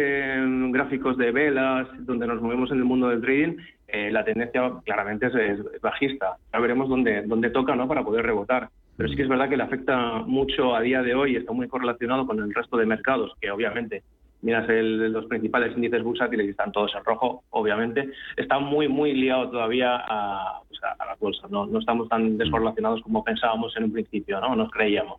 [0.72, 3.57] gráficos de velas, donde nos movemos en el mundo del trading,
[3.89, 6.36] eh, la tendencia claramente es, bajista.
[6.53, 7.89] Ya veremos dónde, dónde toca ¿no?
[7.89, 8.68] para poder rebotar.
[8.97, 11.68] Pero sí que es verdad que le afecta mucho a día de hoy, está muy
[11.68, 14.03] correlacionado con el resto de mercados, que obviamente
[14.43, 19.12] miras el, los principales índices bursátiles y están todos en rojo, obviamente, está muy, muy
[19.12, 21.51] liado todavía a, a, las bolsas.
[21.51, 21.66] ¿no?
[21.66, 24.55] no estamos tan descorrelacionados como pensábamos en un principio, ¿no?
[24.55, 25.18] Nos creíamos.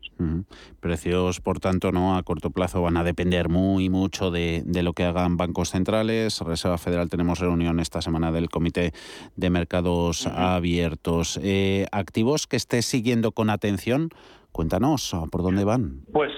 [0.79, 4.93] Precios, por tanto, no a corto plazo van a depender muy mucho de, de, lo
[4.93, 6.39] que hagan bancos centrales.
[6.41, 8.91] Reserva Federal tenemos reunión esta semana del Comité
[9.35, 11.39] de Mercados Abiertos.
[11.43, 14.09] Eh, activos que esté siguiendo con atención,
[14.51, 16.01] cuéntanos por dónde van.
[16.11, 16.31] Pues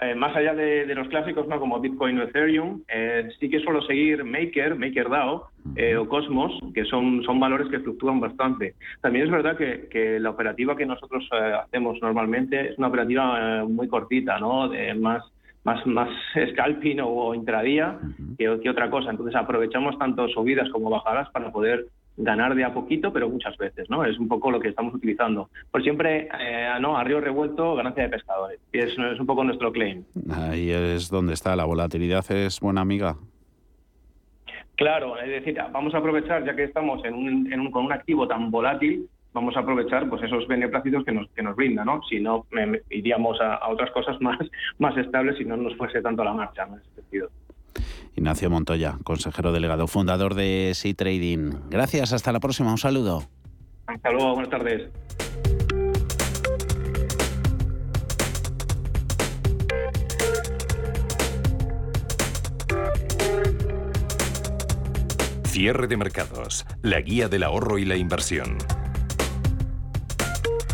[0.00, 1.58] eh, más allá de, los clásicos, ¿no?
[1.58, 6.84] como Bitcoin o Ethereum, eh, sí que suelo seguir Maker, MakerDAO eh, o Cosmos, que
[6.84, 8.74] son, son valores que fluctúan bastante.
[9.00, 14.38] También es verdad que, la operativa que nosotros hacemos normalmente es una operativa muy cortita,
[14.38, 14.68] ¿no?
[14.68, 15.22] De más,
[15.64, 16.08] más, más
[16.52, 17.98] scalping o intradía
[18.38, 19.10] que, que otra cosa.
[19.10, 21.86] Entonces aprovechamos tanto subidas como bajadas para poder
[22.18, 24.04] ganar de a poquito, pero muchas veces, ¿no?
[24.04, 25.48] Es un poco lo que estamos utilizando.
[25.70, 26.98] Por siempre, eh, ¿no?
[26.98, 28.60] A río revuelto, ganancia de pescadores.
[28.72, 30.04] Y es, es un poco nuestro claim.
[30.30, 31.56] Ahí es donde está.
[31.56, 33.16] La volatilidad es buena amiga.
[34.74, 38.50] Claro, es decir, vamos a aprovechar, ya que estamos en un, con un activo tan
[38.50, 42.00] volátil, vamos a aprovechar pues esos beneplácitos que nos, que nos brinda, ¿no?
[42.08, 42.46] Si no,
[42.90, 44.38] iríamos a, a, otras cosas más,
[44.78, 47.28] más estables si no nos fuese tanto la marcha, en ese sentido.
[48.18, 51.52] Ignacio Montoya, consejero delegado, fundador de Sea Trading.
[51.70, 53.22] Gracias, hasta la próxima, un saludo.
[53.86, 54.90] Hasta luego, buenas tardes.
[65.44, 68.58] Cierre de mercados, la guía del ahorro y la inversión.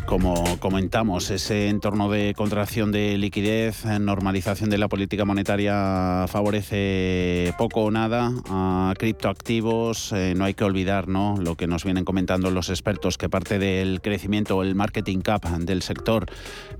[0.06, 7.84] Como comentamos, ese entorno de contracción de liquidez, normalización de la política monetaria favorece poco
[7.84, 10.12] o nada a criptoactivos.
[10.12, 11.36] Eh, no hay que olvidar ¿no?
[11.38, 15.80] lo que nos vienen comentando los expertos, que parte del crecimiento, el marketing cap del
[15.80, 16.26] sector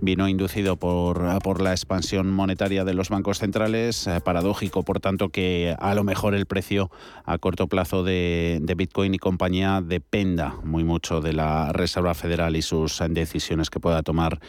[0.01, 4.07] vino inducido por, por la expansión monetaria de los bancos centrales.
[4.07, 6.91] Eh, paradójico, por tanto, que a lo mejor el precio
[7.25, 12.55] a corto plazo de, de Bitcoin y compañía dependa muy mucho de la Reserva Federal
[12.55, 14.41] y sus decisiones que pueda tomar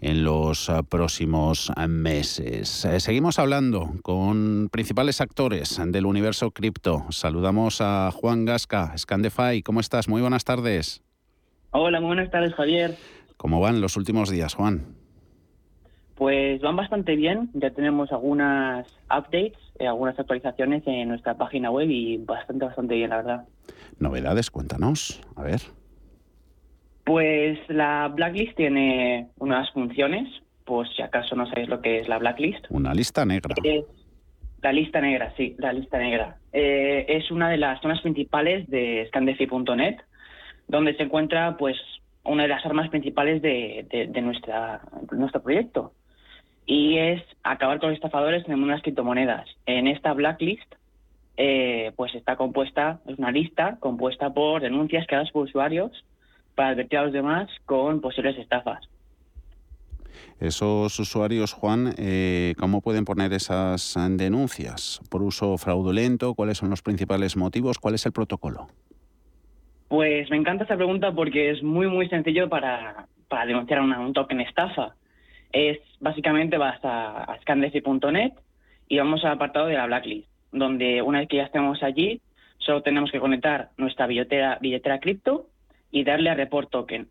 [0.00, 2.84] en los ah, próximos ah, meses.
[2.84, 7.04] Eh, seguimos hablando con principales actores del universo cripto.
[7.10, 9.62] Saludamos a Juan Gasca, Scandefy.
[9.62, 10.08] ¿Cómo estás?
[10.08, 11.02] Muy buenas tardes.
[11.70, 12.96] Hola, muy buenas tardes, Javier.
[13.36, 14.96] ¿Cómo van los últimos días, Juan?
[16.14, 17.50] Pues van bastante bien.
[17.54, 23.10] Ya tenemos algunas updates, eh, algunas actualizaciones en nuestra página web y bastante, bastante bien,
[23.10, 23.44] la verdad.
[23.98, 25.20] Novedades, cuéntanos.
[25.36, 25.60] A ver.
[27.04, 30.28] Pues la blacklist tiene unas funciones,
[30.64, 32.64] pues si acaso no sabéis lo que es la blacklist.
[32.70, 33.54] Una lista negra.
[34.62, 36.38] la lista negra, sí, la lista negra.
[36.52, 39.96] Eh, es una de las zonas principales de scandefi.net,
[40.66, 41.76] donde se encuentra pues
[42.24, 44.80] una de las armas principales de, de, nuestra,
[45.12, 45.92] nuestro proyecto.
[46.64, 49.46] Y es acabar con los estafadores en unas criptomonedas.
[49.66, 50.74] En esta blacklist,
[51.36, 55.92] eh, pues está compuesta, es una lista compuesta por denuncias creadas por usuarios
[56.54, 58.88] para advertir a los demás con posibles estafas.
[60.40, 65.00] Esos usuarios, Juan, eh, ¿cómo pueden poner esas denuncias?
[65.10, 66.34] ¿Por uso fraudulento?
[66.34, 67.78] ¿Cuáles son los principales motivos?
[67.78, 68.66] ¿Cuál es el protocolo?
[69.88, 74.40] Pues me encanta esta pregunta porque es muy, muy sencillo para, para denunciar un token
[74.40, 74.94] estafa.
[75.52, 78.32] Es básicamente vas a, a scandefi.net
[78.88, 82.20] y vamos al apartado de la blacklist, donde una vez que ya estemos allí,
[82.58, 85.46] solo tenemos que conectar nuestra billetera, billetera cripto
[85.94, 87.06] y darle a Report Token.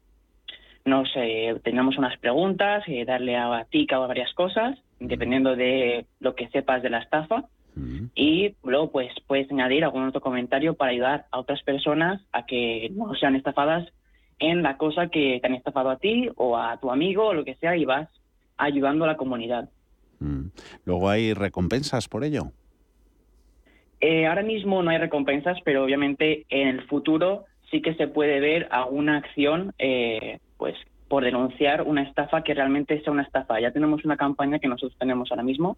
[0.83, 6.35] Nos eh, unas preguntas, y darle a TIC o a varias cosas, dependiendo de lo
[6.35, 7.45] que sepas de la estafa.
[8.13, 12.91] Y luego pues puedes añadir algún otro comentario para ayudar a otras personas a que
[12.93, 13.87] no sean estafadas
[14.37, 17.45] en la cosa que te han estafado a ti o a tu amigo o lo
[17.45, 18.09] que sea y vas
[18.57, 19.69] ayudando a la comunidad.
[20.85, 22.51] Luego hay recompensas por ello.
[24.01, 28.39] Eh, ahora mismo no hay recompensas, pero obviamente en el futuro sí que se puede
[28.39, 30.75] ver alguna acción, eh, pues
[31.07, 33.59] por denunciar una estafa que realmente sea una estafa.
[33.59, 35.75] Ya tenemos una campaña que nosotros tenemos ahora mismo.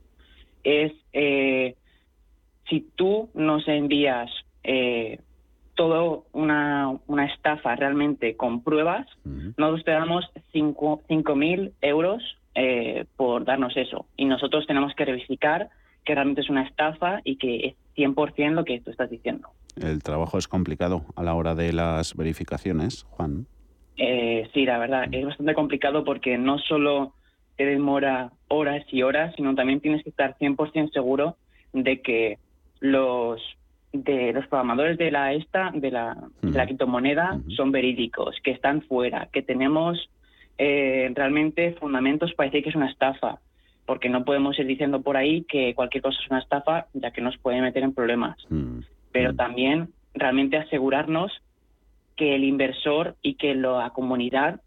[0.64, 1.76] Es eh,
[2.70, 4.30] si tú nos envías
[4.64, 5.22] eh,
[5.74, 9.08] todo una, una, estafa realmente con pruebas,
[9.58, 12.22] nosotros te damos 5.000 mil euros
[12.56, 14.06] eh, por darnos eso.
[14.18, 15.70] Y nosotros tenemos que verificar
[16.04, 19.50] que realmente es una estafa y que es 100% lo que tú estás diciendo.
[19.82, 23.46] El trabajo es complicado a la hora de las verificaciones, Juan.
[23.98, 27.14] Eh, sí, la verdad, es bastante complicado porque no solo
[27.58, 31.38] te demora horas y horas, sino también tienes que estar 100% seguro
[31.74, 32.38] de que
[32.80, 33.42] los
[33.94, 39.42] de los programadores de la esta de la, criptomoneda son verídicos, que están fuera, que
[39.42, 40.10] tenemos
[40.58, 43.40] eh, realmente fundamentos para decir que es una estafa,
[43.86, 47.22] porque no podemos ir diciendo por ahí que cualquier cosa es una estafa, ya que
[47.22, 48.36] nos puede meter en problemas
[49.16, 49.36] pero mm.
[49.38, 51.32] también realmente asegurarnos
[52.18, 54.60] que el inversor y que la comunidad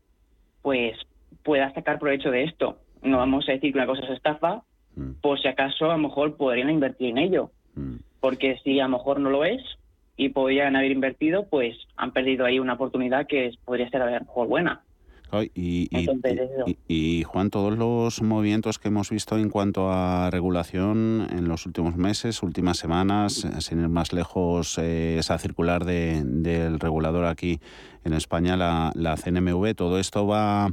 [0.62, 0.96] pues
[1.42, 2.78] pueda sacar provecho de esto.
[3.02, 4.62] No vamos a decir que una cosa es estafa,
[4.96, 5.20] mm.
[5.20, 7.96] por si acaso a lo mejor podrían invertir en ello, mm.
[8.20, 9.60] porque si a lo mejor no lo es
[10.16, 14.18] y podrían haber invertido, pues han perdido ahí una oportunidad que podría ser a lo
[14.18, 14.80] mejor buena.
[15.54, 15.88] Y,
[16.88, 21.96] y, Juan, todos los movimientos que hemos visto en cuanto a regulación en los últimos
[21.96, 27.60] meses, últimas semanas, sin ir más lejos, eh, esa circular de, del regulador aquí
[28.04, 30.72] en España, la, la, CNMV, todo esto va,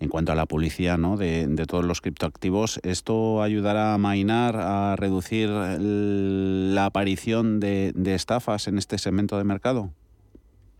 [0.00, 1.16] en cuanto a la policía ¿no?
[1.16, 8.14] de, de todos los criptoactivos, ¿esto ayudará a mainar, a reducir la aparición de, de
[8.14, 9.92] estafas en este segmento de mercado?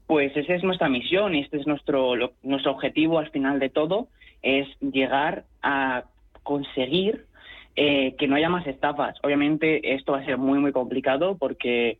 [0.06, 4.08] Pues esa es nuestra misión y este es nuestro, nuestro objetivo al final de todo,
[4.42, 6.04] es llegar a
[6.42, 7.26] conseguir
[7.76, 9.16] eh, que no haya más estafas.
[9.22, 11.98] Obviamente esto va a ser muy, muy complicado porque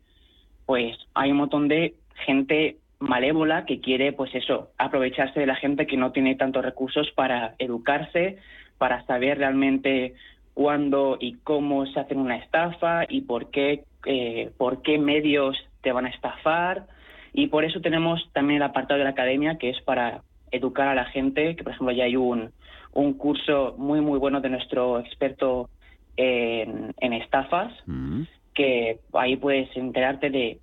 [0.66, 1.94] pues hay un montón de
[2.26, 7.10] gente malévola que quiere, pues eso, aprovecharse de la gente que no tiene tantos recursos
[7.12, 8.38] para educarse,
[8.78, 10.14] para saber realmente
[10.54, 15.92] cuándo y cómo se hace una estafa y por qué, eh, por qué medios te
[15.92, 16.86] van a estafar.
[17.32, 20.94] Y por eso tenemos también el apartado de la academia, que es para educar a
[20.94, 22.50] la gente, que por ejemplo ya hay un,
[22.92, 25.70] un curso muy, muy bueno de nuestro experto
[26.16, 28.22] en, estafas, mm.
[28.54, 30.60] que ahí puedes enterarte de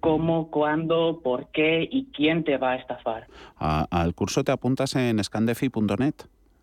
[0.00, 3.28] cómo, cuándo, por qué y quién te va a estafar.
[3.58, 6.14] ¿Al curso te apuntas en scandefi.net?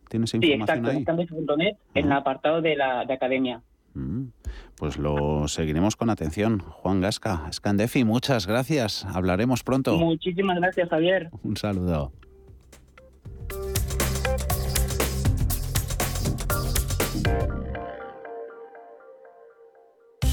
[0.09, 3.61] ¿Tienes información sí, exacto, en scandefi.net, en el apartado de la de academia.
[3.93, 4.27] Mm.
[4.75, 6.59] Pues lo seguiremos con atención.
[6.59, 9.05] Juan Gasca, Scandefi, muchas gracias.
[9.05, 9.97] Hablaremos pronto.
[9.97, 11.29] Muchísimas gracias, Javier.
[11.43, 12.11] Un saludo.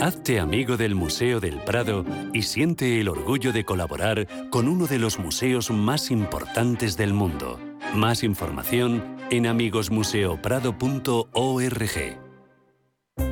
[0.00, 5.00] Hazte amigo del Museo del Prado y siente el orgullo de colaborar con uno de
[5.00, 7.58] los museos más importantes del mundo.
[7.94, 12.27] Más información en amigosmuseoprado.org.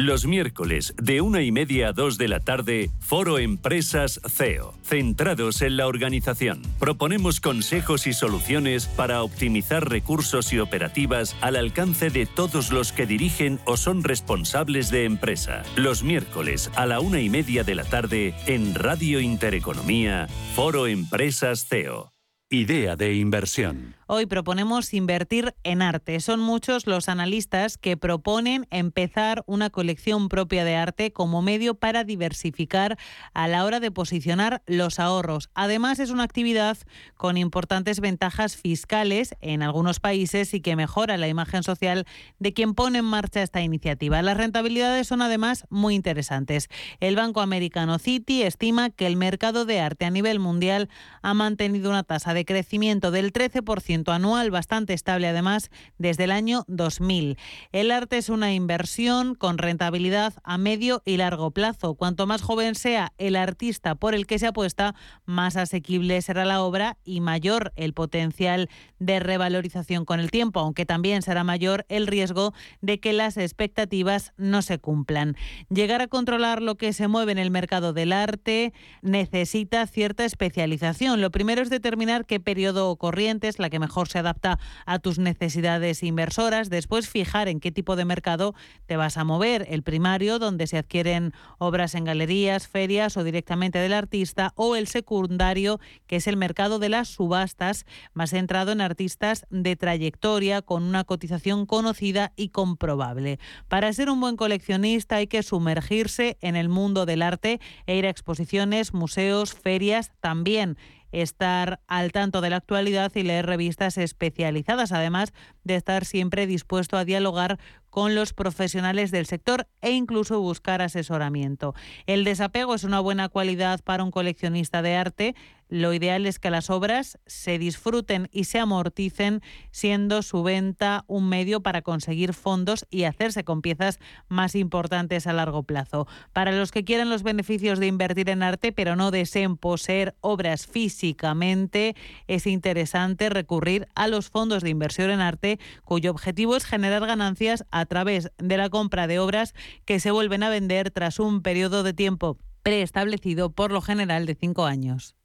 [0.00, 5.60] Los miércoles de una y media a dos de la tarde, Foro Empresas CEO, centrados
[5.60, 6.62] en la organización.
[6.78, 13.04] Proponemos consejos y soluciones para optimizar recursos y operativas al alcance de todos los que
[13.04, 15.64] dirigen o son responsables de empresa.
[15.76, 21.66] Los miércoles a la una y media de la tarde en Radio Intereconomía, Foro Empresas
[21.68, 22.10] CEO.
[22.48, 23.94] Idea de inversión.
[24.12, 26.18] Hoy proponemos invertir en arte.
[26.18, 32.02] Son muchos los analistas que proponen empezar una colección propia de arte como medio para
[32.02, 32.98] diversificar
[33.34, 35.48] a la hora de posicionar los ahorros.
[35.54, 36.76] Además, es una actividad
[37.14, 42.04] con importantes ventajas fiscales en algunos países y que mejora la imagen social
[42.40, 44.22] de quien pone en marcha esta iniciativa.
[44.22, 46.66] Las rentabilidades son además muy interesantes.
[46.98, 50.88] El Banco Americano Citi estima que el mercado de arte a nivel mundial
[51.22, 56.64] ha mantenido una tasa de crecimiento del 13% anual, bastante estable además desde el año
[56.66, 57.36] 2000.
[57.72, 61.94] El arte es una inversión con rentabilidad a medio y largo plazo.
[61.94, 64.94] Cuanto más joven sea el artista por el que se apuesta,
[65.26, 70.86] más asequible será la obra y mayor el potencial de revalorización con el tiempo, aunque
[70.86, 75.36] también será mayor el riesgo de que las expectativas no se cumplan.
[75.68, 78.72] Llegar a controlar lo que se mueve en el mercado del arte
[79.02, 81.20] necesita cierta especialización.
[81.20, 84.60] Lo primero es determinar qué periodo o corriente es la que mejor mejor se adapta
[84.86, 86.70] a tus necesidades inversoras.
[86.70, 88.54] Después fijar en qué tipo de mercado
[88.86, 89.66] te vas a mover.
[89.68, 94.52] El primario, donde se adquieren obras en galerías, ferias o directamente del artista.
[94.54, 97.84] O el secundario, que es el mercado de las subastas,
[98.14, 103.40] más centrado en artistas de trayectoria, con una cotización conocida y comprobable.
[103.66, 108.06] Para ser un buen coleccionista hay que sumergirse en el mundo del arte e ir
[108.06, 110.78] a exposiciones, museos, ferias también
[111.12, 115.32] estar al tanto de la actualidad y leer revistas especializadas, además
[115.64, 117.58] de estar siempre dispuesto a dialogar
[117.90, 121.74] con los profesionales del sector e incluso buscar asesoramiento.
[122.06, 125.34] El desapego es una buena cualidad para un coleccionista de arte
[125.70, 131.28] lo ideal es que las obras se disfruten y se amorticen, siendo su venta un
[131.28, 136.08] medio para conseguir fondos y hacerse con piezas más importantes a largo plazo.
[136.32, 140.66] Para los que quieren los beneficios de invertir en arte, pero no deseen poseer obras
[140.66, 141.94] físicamente,
[142.26, 147.64] es interesante recurrir a los fondos de inversión en arte, cuyo objetivo es generar ganancias
[147.80, 149.54] a través de la compra de obras
[149.84, 154.34] que se vuelven a vender tras un periodo de tiempo preestablecido por lo general de
[154.34, 155.16] cinco años.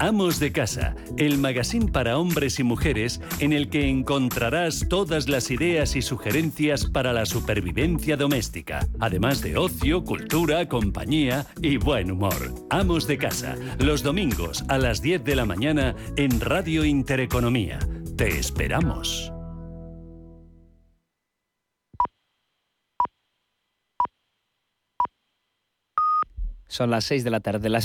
[0.00, 5.50] Amos de Casa, el magazine para hombres y mujeres en el que encontrarás todas las
[5.50, 12.54] ideas y sugerencias para la supervivencia doméstica, además de ocio, cultura, compañía y buen humor.
[12.70, 17.80] Amos de Casa, los domingos a las 10 de la mañana en Radio Intereconomía.
[18.16, 19.32] Te esperamos.
[26.68, 27.68] Son las 6 de la tarde,